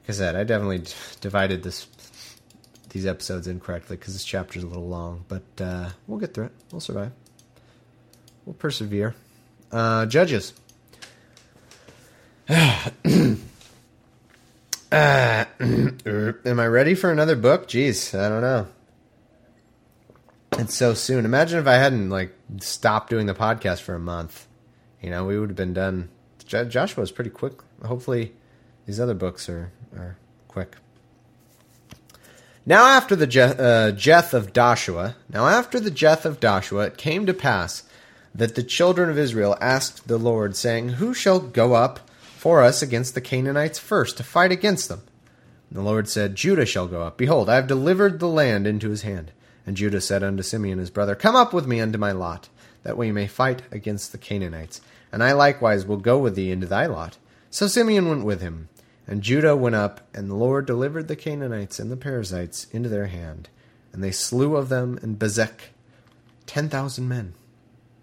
[0.00, 1.86] like I said, I definitely d- divided this
[2.90, 6.52] these episodes incorrectly because this chapter's a little long, but uh, we'll get through it.
[6.70, 7.12] We'll survive.
[8.44, 9.14] We'll persevere.
[9.72, 10.52] Uh, judges.
[12.48, 12.90] uh,
[14.92, 17.68] am I ready for another book?
[17.68, 18.68] Jeez, I don't know.
[20.52, 21.24] It's so soon.
[21.24, 24.46] Imagine if I hadn't like stopped doing the podcast for a month.
[25.02, 26.08] You know, we would have been done.
[26.46, 27.54] Joshua was pretty quick.
[27.84, 28.32] Hopefully,
[28.86, 30.16] these other books are are
[30.48, 30.76] quick.
[32.64, 36.98] Now after the je- uh, Jeth of Joshua, now after the Jeth of Joshua, it
[36.98, 37.84] came to pass
[38.34, 42.82] that the children of Israel asked the Lord, saying, Who shall go up for us
[42.82, 45.02] against the Canaanites first to fight against them?
[45.70, 47.16] And the Lord said, Judah shall go up.
[47.16, 49.32] Behold, I have delivered the land into his hand.
[49.68, 52.48] And Judah said unto Simeon his brother, Come up with me unto my lot,
[52.84, 54.80] that we may fight against the Canaanites.
[55.12, 57.18] And I likewise will go with thee into thy lot.
[57.50, 58.70] So Simeon went with him.
[59.06, 63.08] And Judah went up, and the Lord delivered the Canaanites and the Perizzites into their
[63.08, 63.50] hand.
[63.92, 65.60] And they slew of them in Bezek
[66.46, 67.34] ten thousand men.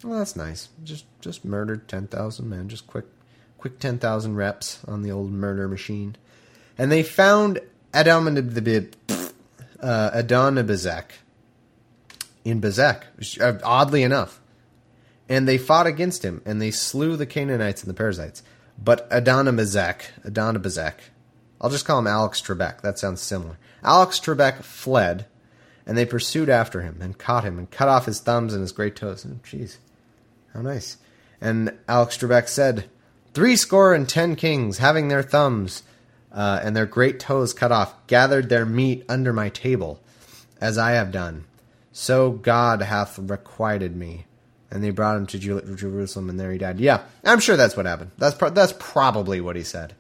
[0.04, 0.70] Well, that's nice.
[0.84, 2.70] Just just murdered ten thousand men.
[2.70, 3.06] Just quick,
[3.58, 6.16] quick ten thousand reps on the old murder machine.
[6.78, 7.60] And they found
[7.92, 8.88] the
[9.82, 11.06] uh, Adon Bezek
[12.46, 13.04] in Bezek,
[13.64, 14.40] oddly enough.
[15.28, 18.44] And they fought against him, and they slew the Canaanites and the Perizzites.
[18.82, 20.94] But Adonibezek, Adonibezek,
[21.60, 22.82] I'll just call him Alex Trebek.
[22.82, 23.58] That sounds similar.
[23.84, 25.26] Alex Trebek fled,
[25.86, 28.72] and they pursued after him and caught him and cut off his thumbs and his
[28.72, 29.26] great toes.
[29.28, 29.78] Oh, jeez,
[30.54, 30.98] how nice!
[31.42, 32.86] And Alex Trebek said,
[33.34, 35.84] Three score and ten kings, having their thumbs
[36.32, 40.00] uh, and their great toes cut off, gathered their meat under my table,
[40.62, 41.46] as I have done.
[41.98, 44.26] So God hath requited me
[44.70, 46.78] and they brought him to Jerusalem, and there he died.
[46.78, 48.12] Yeah, I'm sure that's what happened.
[48.18, 49.94] That's pro- that's probably what he said.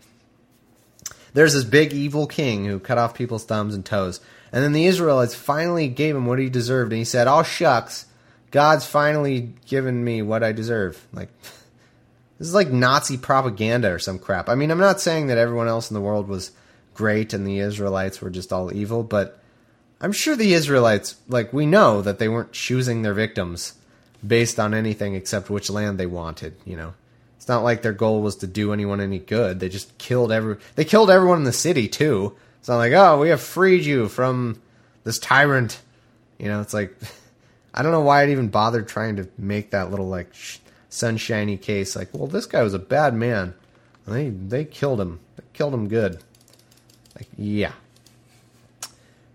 [1.34, 4.20] There's this big evil king who cut off people's thumbs and toes,
[4.52, 8.08] and then the Israelites finally gave him what he deserved, and he said, "Oh shucks,
[8.52, 11.30] God's finally given me what I deserve." Like
[12.38, 14.50] this is like Nazi propaganda or some crap.
[14.50, 16.52] I mean, I'm not saying that everyone else in the world was
[16.94, 19.40] great and the Israelites were just all evil, but
[20.06, 23.74] I'm sure the Israelites, like we know that they weren't choosing their victims
[24.26, 26.56] based on anything except which land they wanted.
[26.64, 26.94] You know,
[27.38, 29.60] it's not like their goal was to do anyone any good.
[29.60, 30.58] They just killed every.
[30.76, 32.36] They killed everyone in the city too.
[32.60, 34.62] It's not like oh we have freed you from
[35.06, 35.82] this tyrant.
[36.38, 36.96] You know, it's like
[37.74, 41.58] I don't know why I'd even bothered trying to make that little like sh- sunshiny
[41.58, 41.96] case.
[41.96, 43.56] Like, well, this guy was a bad man.
[44.06, 45.20] They they killed him.
[45.36, 46.24] They killed him good.
[47.16, 47.72] Like, yeah,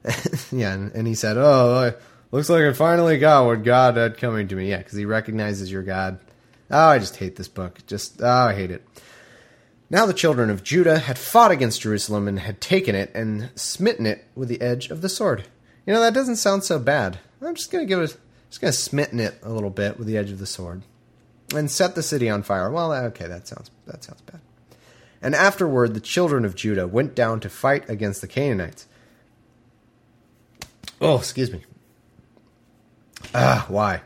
[0.53, 0.73] yeah.
[0.73, 1.93] And, and he said, "Oh,
[2.31, 5.71] looks like I finally got what God had coming to me." Yeah, because he recognizes
[5.71, 6.19] your God.
[6.71, 7.85] Oh, I just hate this book.
[7.87, 8.87] Just oh, I hate it.
[9.93, 14.07] Now the children of Judah had fought against Jerusalem and had taken it and smitten
[14.07, 15.49] it with the edge of the sword.
[15.85, 17.19] You know that doesn't sound so bad.
[17.43, 18.17] I'm just gonna give it,
[18.49, 20.83] just gonna smitten it a little bit with the edge of the sword,
[21.55, 22.71] and set the city on fire.
[22.71, 24.41] Well, okay, that sounds that sounds bad.
[25.21, 28.87] And afterward, the children of Judah went down to fight against the Canaanites.
[31.01, 31.63] Oh, excuse me.
[33.35, 34.03] Ah, why?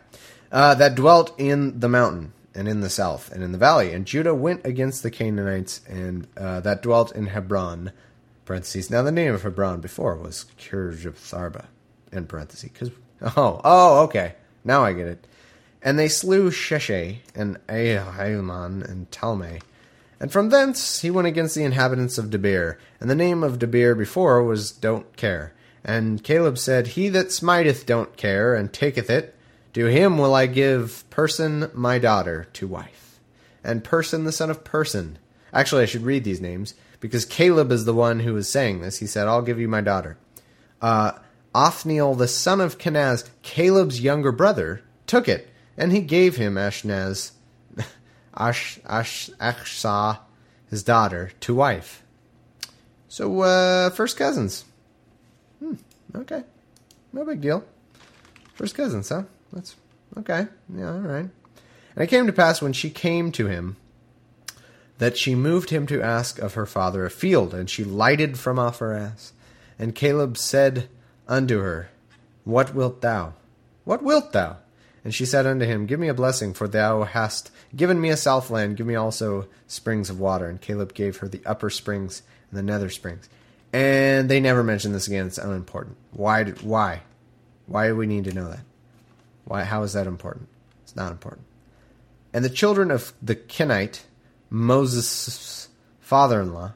[0.53, 3.93] Uh, that dwelt in the mountain and in the south and in the valley.
[3.93, 7.93] And Judah went against the Canaanites and uh, that dwelt in Hebron.
[8.45, 8.91] Parentheses.
[8.91, 11.67] Now the name of Hebron before was Kirjatharba.
[12.29, 12.71] Parentheses.
[12.75, 12.91] Cause,
[13.37, 14.35] oh, oh, okay.
[14.65, 15.27] Now I get it.
[15.83, 19.63] And they slew Sheshai and Ahiman and Talmai.
[20.21, 22.77] And from thence he went against the inhabitants of Debir.
[23.01, 25.54] And the name of Debir before was Don't Care.
[25.85, 29.35] And Caleb said, He that smiteth don't care, and taketh it,
[29.75, 33.21] to him will I give Person my daughter to wife.
[33.63, 35.19] And Person the son of Person.
[35.53, 38.99] Actually, I should read these names, because Caleb is the one who was saying this.
[38.99, 40.17] He said, I'll give you my daughter.
[40.81, 41.13] Uh,
[41.55, 47.33] Othniel the son of Kenaz, Caleb's younger brother, took it, and he gave him Ashnaz,
[48.37, 50.21] Ash, Ash, Achsah,
[50.71, 52.03] his daughter, to wife.
[53.09, 54.65] So, uh, first cousins.
[56.15, 56.43] Okay.
[57.13, 57.65] No big deal.
[58.55, 59.25] First cousins, huh?
[59.53, 59.77] That's
[60.19, 60.47] okay.
[60.75, 61.29] Yeah, all right.
[61.97, 63.77] And it came to pass when she came to him
[64.99, 68.59] that she moved him to ask of her father a field, and she lighted from
[68.59, 69.33] off her ass.
[69.79, 70.89] And Caleb said
[71.27, 71.91] unto her,
[72.45, 73.35] What wilt thou?
[73.85, 74.59] What wilt thou?
[75.05, 78.17] And she said unto him, Give me a blessing, for thou hast given me a
[78.17, 78.77] southland.
[78.77, 80.49] Give me also springs of water.
[80.49, 83.29] And Caleb gave her the upper springs and the nether springs.
[83.75, 85.27] And they never mention this again.
[85.27, 85.97] It's unimportant.
[86.13, 86.45] Why?
[86.45, 87.03] Did, why?
[87.67, 88.61] Why do we need to know that?
[89.47, 89.65] Why?
[89.65, 90.47] How is that important?
[90.85, 91.45] It's not important.
[92.33, 94.05] And the children of the Kenite,
[94.49, 96.75] Moses' father-in-law,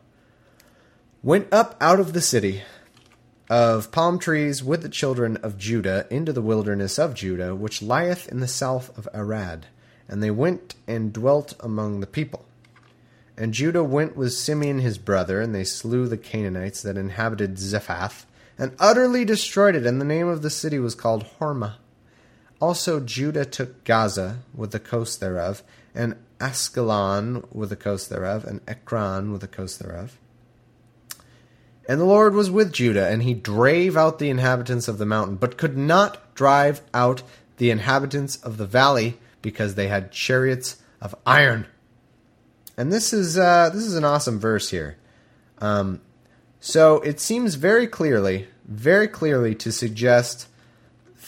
[1.22, 2.62] went up out of the city
[3.48, 8.26] of palm trees with the children of Judah into the wilderness of Judah, which lieth
[8.26, 9.66] in the south of Arad.
[10.08, 12.44] And they went and dwelt among the people.
[13.40, 18.26] And Judah went with Simeon his brother, and they slew the Canaanites that inhabited Zephath,
[18.58, 21.76] and utterly destroyed it, and the name of the city was called Hormah.
[22.60, 25.62] Also Judah took Gaza with the coast thereof,
[25.94, 30.18] and Ascalon with the coast thereof, and Ekron with the coast thereof.
[31.88, 35.36] And the Lord was with Judah, and he drave out the inhabitants of the mountain,
[35.36, 37.22] but could not drive out
[37.58, 41.68] the inhabitants of the valley, because they had chariots of iron.
[42.78, 44.96] And this is uh, this is an awesome verse here.
[45.58, 46.00] Um,
[46.60, 50.46] so it seems very clearly, very clearly to suggest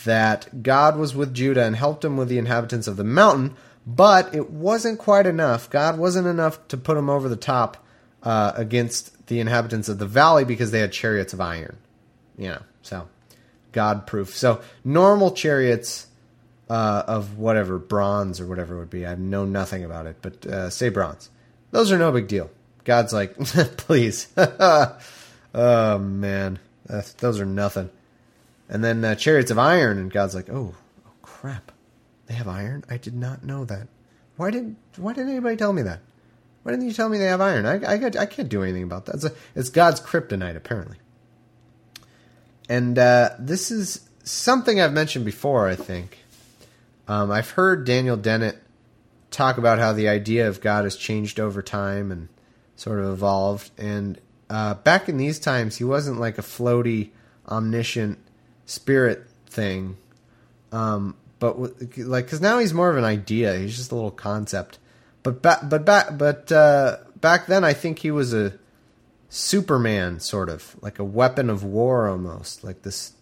[0.04, 4.32] that God was with Judah and helped him with the inhabitants of the mountain, but
[4.32, 5.68] it wasn't quite enough.
[5.68, 7.84] God wasn't enough to put him over the top
[8.22, 11.78] uh, against the inhabitants of the valley because they had chariots of iron.
[12.38, 13.08] You know, so
[13.72, 14.36] God proof.
[14.36, 16.06] So normal chariots
[16.68, 19.04] uh, of whatever bronze or whatever it would be.
[19.04, 21.28] I know nothing about it, but uh, say bronze.
[21.70, 22.50] Those are no big deal.
[22.84, 23.36] God's like,
[23.76, 24.28] please.
[24.36, 26.58] oh man,
[27.18, 27.90] those are nothing.
[28.68, 30.74] And then uh, chariots of iron, and God's like, oh,
[31.06, 31.72] oh, crap,
[32.26, 32.84] they have iron.
[32.88, 33.88] I did not know that.
[34.36, 36.00] Why didn't Why didn't anybody tell me that?
[36.62, 37.66] Why didn't you tell me they have iron?
[37.66, 39.16] I I, got, I can't do anything about that.
[39.16, 40.98] It's, a, it's God's kryptonite, apparently.
[42.68, 45.68] And uh, this is something I've mentioned before.
[45.68, 46.18] I think
[47.08, 48.62] um, I've heard Daniel Dennett
[49.30, 52.28] talk about how the idea of God has changed over time and
[52.76, 53.70] sort of evolved.
[53.78, 57.10] And uh, back in these times, he wasn't like a floaty,
[57.48, 58.18] omniscient
[58.66, 59.96] spirit thing.
[60.72, 63.56] Um, but like, because now he's more of an idea.
[63.58, 64.78] He's just a little concept.
[65.22, 68.54] But back, but back, but uh, back then, I think he was a
[69.28, 73.12] Superman sort of like a weapon of war, almost like this,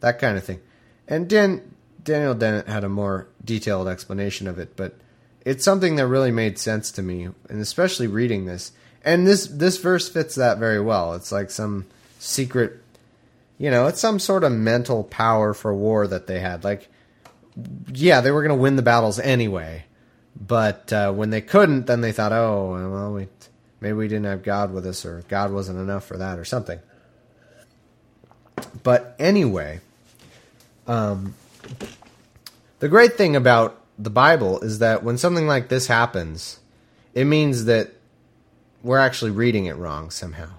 [0.00, 0.60] that kind of thing.
[1.06, 4.96] And Dan, Daniel Dennett had a more detailed explanation of it, but
[5.44, 8.72] it's something that really made sense to me, and especially reading this.
[9.04, 11.14] And this this verse fits that very well.
[11.14, 11.86] It's like some
[12.18, 12.80] secret,
[13.58, 16.62] you know, it's some sort of mental power for war that they had.
[16.62, 16.88] Like,
[17.92, 19.84] yeah, they were going to win the battles anyway,
[20.40, 23.26] but uh, when they couldn't, then they thought, oh, well, we
[23.80, 26.78] maybe we didn't have God with us, or God wasn't enough for that, or something.
[28.84, 29.80] But anyway,
[30.86, 31.34] um,
[32.78, 36.60] the great thing about the Bible is that when something like this happens,
[37.14, 37.92] it means that
[38.82, 40.50] we're actually reading it wrong somehow.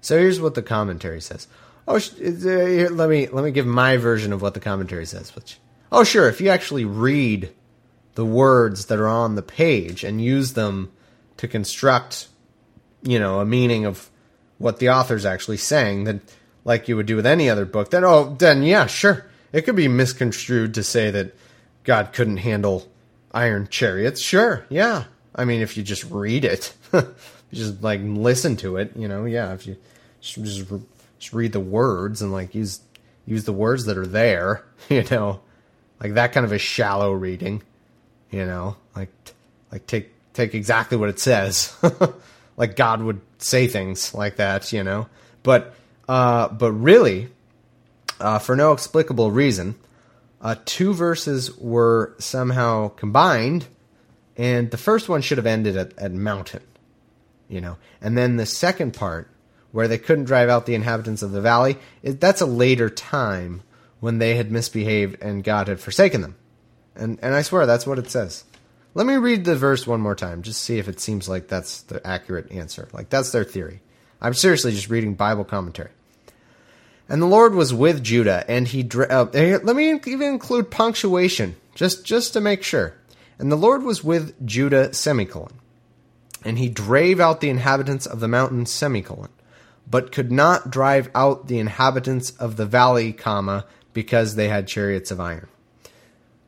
[0.00, 1.48] So here's what the commentary says.
[1.88, 5.34] Oh, uh, here, let me let me give my version of what the commentary says.
[5.36, 5.58] Which,
[5.92, 7.52] oh, sure, if you actually read
[8.14, 10.90] the words that are on the page and use them
[11.36, 12.28] to construct,
[13.02, 14.10] you know, a meaning of
[14.58, 16.22] what the author's actually saying, then
[16.64, 19.76] like you would do with any other book, then oh, then yeah, sure, it could
[19.76, 21.36] be misconstrued to say that
[21.86, 22.86] God couldn't handle
[23.32, 24.20] iron chariots.
[24.20, 25.04] Sure, yeah.
[25.34, 26.74] I mean, if you just read it,
[27.52, 29.54] just like listen to it, you know, yeah.
[29.54, 29.76] If you
[30.20, 30.66] just,
[31.18, 32.80] just read the words and like use
[33.24, 35.40] use the words that are there, you know,
[36.00, 37.62] like that kind of a shallow reading,
[38.30, 39.10] you know, like
[39.70, 41.74] like take take exactly what it says,
[42.56, 45.08] like God would say things like that, you know,
[45.42, 45.74] but
[46.08, 47.28] uh, but really,
[48.20, 49.76] uh, for no explicable reason,
[50.40, 53.66] uh, two verses were somehow combined,
[54.36, 56.62] and the first one should have ended at, at mountain,
[57.48, 59.28] you know, and then the second part
[59.72, 63.62] where they couldn't drive out the inhabitants of the valley, it, that's a later time
[64.00, 66.36] when they had misbehaved and God had forsaken them.
[66.94, 68.44] And and I swear that's what it says.
[68.94, 71.82] Let me read the verse one more time, just see if it seems like that's
[71.82, 72.88] the accurate answer.
[72.92, 73.82] Like that's their theory.
[74.20, 75.90] I'm seriously just reading Bible commentary.
[77.08, 78.82] And the Lord was with Judah, and he.
[78.82, 82.94] Dra- uh, let me even include punctuation, just just to make sure.
[83.38, 85.52] And the Lord was with Judah, semicolon.
[86.44, 89.28] And he drave out the inhabitants of the mountain, semicolon
[89.88, 95.10] but could not drive out the inhabitants of the valley, comma, because they had chariots
[95.10, 95.48] of iron.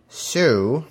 [0.08, 0.86] So,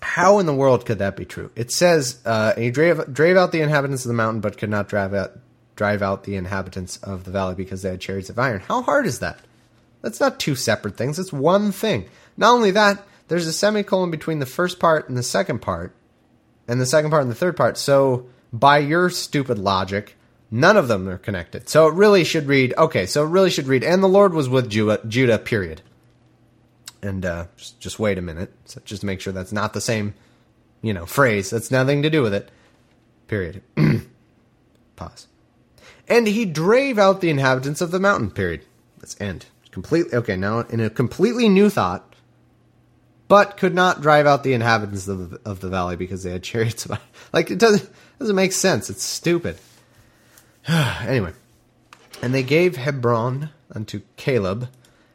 [0.00, 1.50] how in the world could that be true?
[1.54, 4.88] It says uh, he drave, drave out the inhabitants of the mountain, but could not
[4.88, 5.38] drive out
[5.76, 8.60] drive out the inhabitants of the valley because they had chariots of iron.
[8.60, 9.40] How hard is that?
[10.02, 11.18] That's not two separate things.
[11.18, 12.06] It's one thing.
[12.36, 15.94] Not only that, there's a semicolon between the first part and the second part,
[16.68, 17.78] and the second part and the third part.
[17.78, 20.16] So by your stupid logic,
[20.50, 21.68] none of them are connected.
[21.68, 24.48] So it really should read, okay, so it really should read, and the Lord was
[24.48, 25.82] with Judah, Judah period.
[27.02, 28.52] And uh, just, just wait a minute.
[28.64, 30.14] So just make sure that's not the same,
[30.80, 31.50] you know, phrase.
[31.50, 32.50] That's nothing to do with it.
[33.26, 33.62] Period.
[34.96, 35.26] Pause.
[36.08, 38.30] And he drave out the inhabitants of the mountain.
[38.30, 38.64] Period.
[38.98, 39.46] Let's end.
[39.70, 40.16] Completely.
[40.16, 42.14] Okay, now in a completely new thought,
[43.28, 46.42] but could not drive out the inhabitants of the, of the valley because they had
[46.44, 46.86] chariots.
[47.32, 48.90] Like it doesn't doesn't make sense.
[48.90, 49.58] It's stupid.
[50.68, 51.32] anyway,
[52.22, 54.68] and they gave Hebron unto Caleb,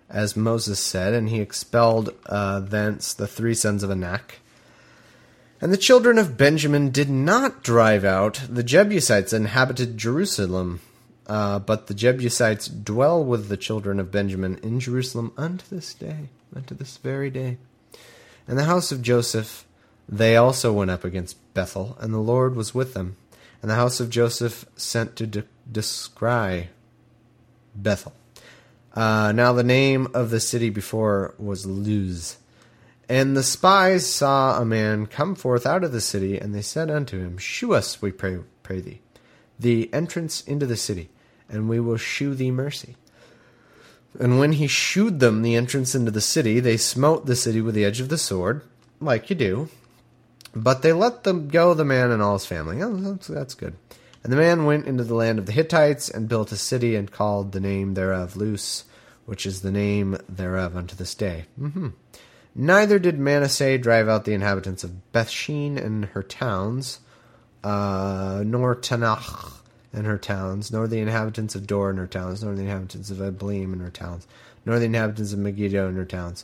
[0.10, 4.40] as Moses said, and he expelled uh, thence the three sons of Anak.
[5.62, 10.80] And the children of Benjamin did not drive out the Jebusites inhabited Jerusalem,
[11.28, 16.30] uh, but the Jebusites dwell with the children of Benjamin in Jerusalem unto this day,
[16.56, 17.58] unto this very day.
[18.48, 19.66] And the house of Joseph
[20.12, 23.16] they also went up against Bethel, and the Lord was with them.
[23.62, 26.70] And the house of Joseph sent to de- descry
[27.76, 28.14] Bethel.
[28.96, 32.38] Uh, now the name of the city before was Luz.
[33.10, 36.92] And the spies saw a man come forth out of the city, and they said
[36.92, 39.02] unto him, Shew us, we pray, pray thee,
[39.60, 41.10] the entrance into the city,
[41.50, 42.96] and we will shew thee mercy.
[44.20, 47.74] And when he shewed them the entrance into the city, they smote the city with
[47.74, 48.62] the edge of the sword,
[49.02, 49.70] like you do,
[50.56, 52.82] but they let them go, the man and all his family.
[52.82, 53.76] Oh, that's, that's good.
[54.24, 57.12] And the man went into the land of the Hittites and built a city and
[57.12, 58.84] called the name thereof Luz,
[59.26, 61.46] which is the name thereof unto this day.
[61.60, 61.90] Mm-hmm.
[62.62, 67.00] Neither did Manasseh drive out the inhabitants of Bethshean and her towns,
[67.64, 69.54] uh, nor Taanach
[69.94, 73.20] and her towns, nor the inhabitants of Dor and her towns, nor the inhabitants of
[73.20, 74.28] Ibleam and her towns,
[74.66, 76.44] nor the inhabitants of Megiddo and her towns.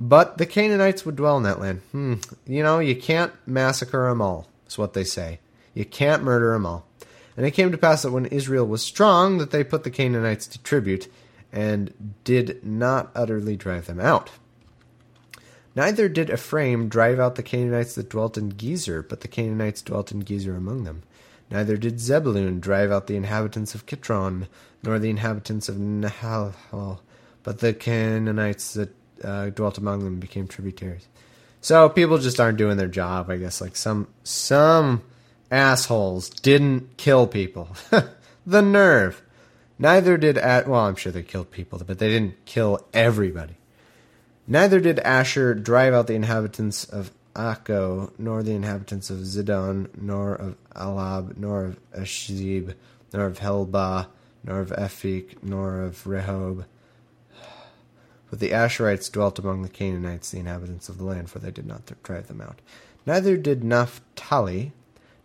[0.00, 1.80] But the Canaanites would dwell in that land.
[1.90, 2.14] Hmm.
[2.46, 5.40] You know, you can't massacre them all, is what they say.
[5.74, 6.86] You can't murder them all.
[7.36, 10.46] And it came to pass that when Israel was strong, that they put the Canaanites
[10.46, 11.08] to tribute,
[11.52, 14.30] and did not utterly drive them out.
[15.76, 20.10] Neither did Ephraim drive out the Canaanites that dwelt in Gezer, but the Canaanites dwelt
[20.10, 21.02] in Gezer among them.
[21.50, 24.46] Neither did Zebulun drive out the inhabitants of Kitron,
[24.82, 26.98] nor the inhabitants of Nahal,
[27.42, 28.88] but the Canaanites that
[29.22, 31.06] uh, dwelt among them became tributaries.
[31.60, 33.60] So people just aren't doing their job, I guess.
[33.60, 35.02] Like some some
[35.50, 37.68] assholes didn't kill people.
[38.46, 39.22] the nerve.
[39.78, 43.56] Neither did at well, I'm sure they killed people, but they didn't kill everybody.
[44.48, 50.34] Neither did Asher drive out the inhabitants of Accho, nor the inhabitants of Zidon, nor
[50.34, 52.74] of Ahlab, nor of Ashzib,
[53.12, 54.06] nor of Helbah,
[54.44, 56.64] nor of Ephik, nor of Rehob.
[58.30, 61.66] But the Asherites dwelt among the Canaanites, the inhabitants of the land, for they did
[61.66, 62.60] not drive them out.
[63.04, 64.72] Neither did Naphtali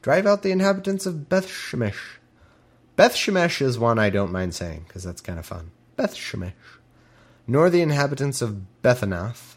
[0.02, 2.18] drive out the inhabitants of Beth Shemesh.
[2.96, 5.72] Beth Shemesh is one I don't mind saying, because that's kind of fun.
[5.96, 6.54] Beth Shemesh.
[7.48, 9.56] Nor the inhabitants of Bethanath.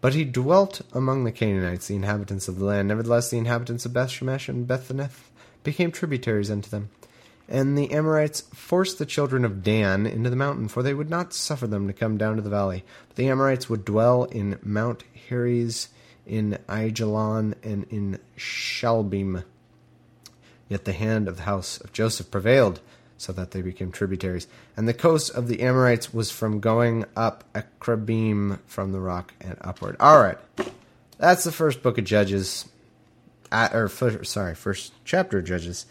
[0.00, 2.88] But he dwelt among the Canaanites, the inhabitants of the land.
[2.88, 5.30] Nevertheless, the inhabitants of Bethshemesh and Bethanath
[5.62, 6.88] became tributaries unto them.
[7.48, 11.34] And the Amorites forced the children of Dan into the mountain, for they would not
[11.34, 12.84] suffer them to come down to the valley.
[13.08, 15.88] But the Amorites would dwell in Mount Heres,
[16.24, 19.44] in Aijalon, and in Shalbim.
[20.68, 22.80] Yet the hand of the house of Joseph prevailed,
[23.20, 24.48] so that they became tributaries.
[24.78, 29.58] And the coast of the Amorites was from going up Akrabbim from the rock and
[29.60, 29.96] upward.
[30.00, 30.38] All right,
[31.18, 32.66] that's the first book of Judges,
[33.52, 35.84] uh, or first, sorry, first chapter of Judges.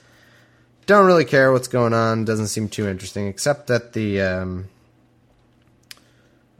[0.88, 2.26] Don't really care what's going on.
[2.26, 4.68] Doesn't seem too interesting, except that the um,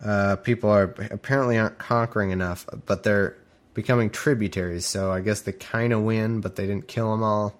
[0.06, 3.36] uh, people are apparently aren't conquering enough, but they're
[3.74, 4.86] becoming tributaries.
[4.86, 7.56] So I guess they kind of win, but they didn't kill them all.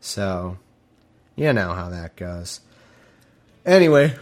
[0.00, 0.58] So
[1.38, 2.60] you know how that goes.
[3.64, 4.12] Anyway,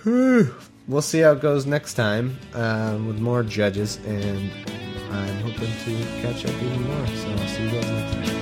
[0.87, 4.51] we'll see how it goes next time uh, with more judges, and
[5.11, 7.07] I'm hoping to catch up even more.
[7.07, 8.36] So I'll see you guys next time.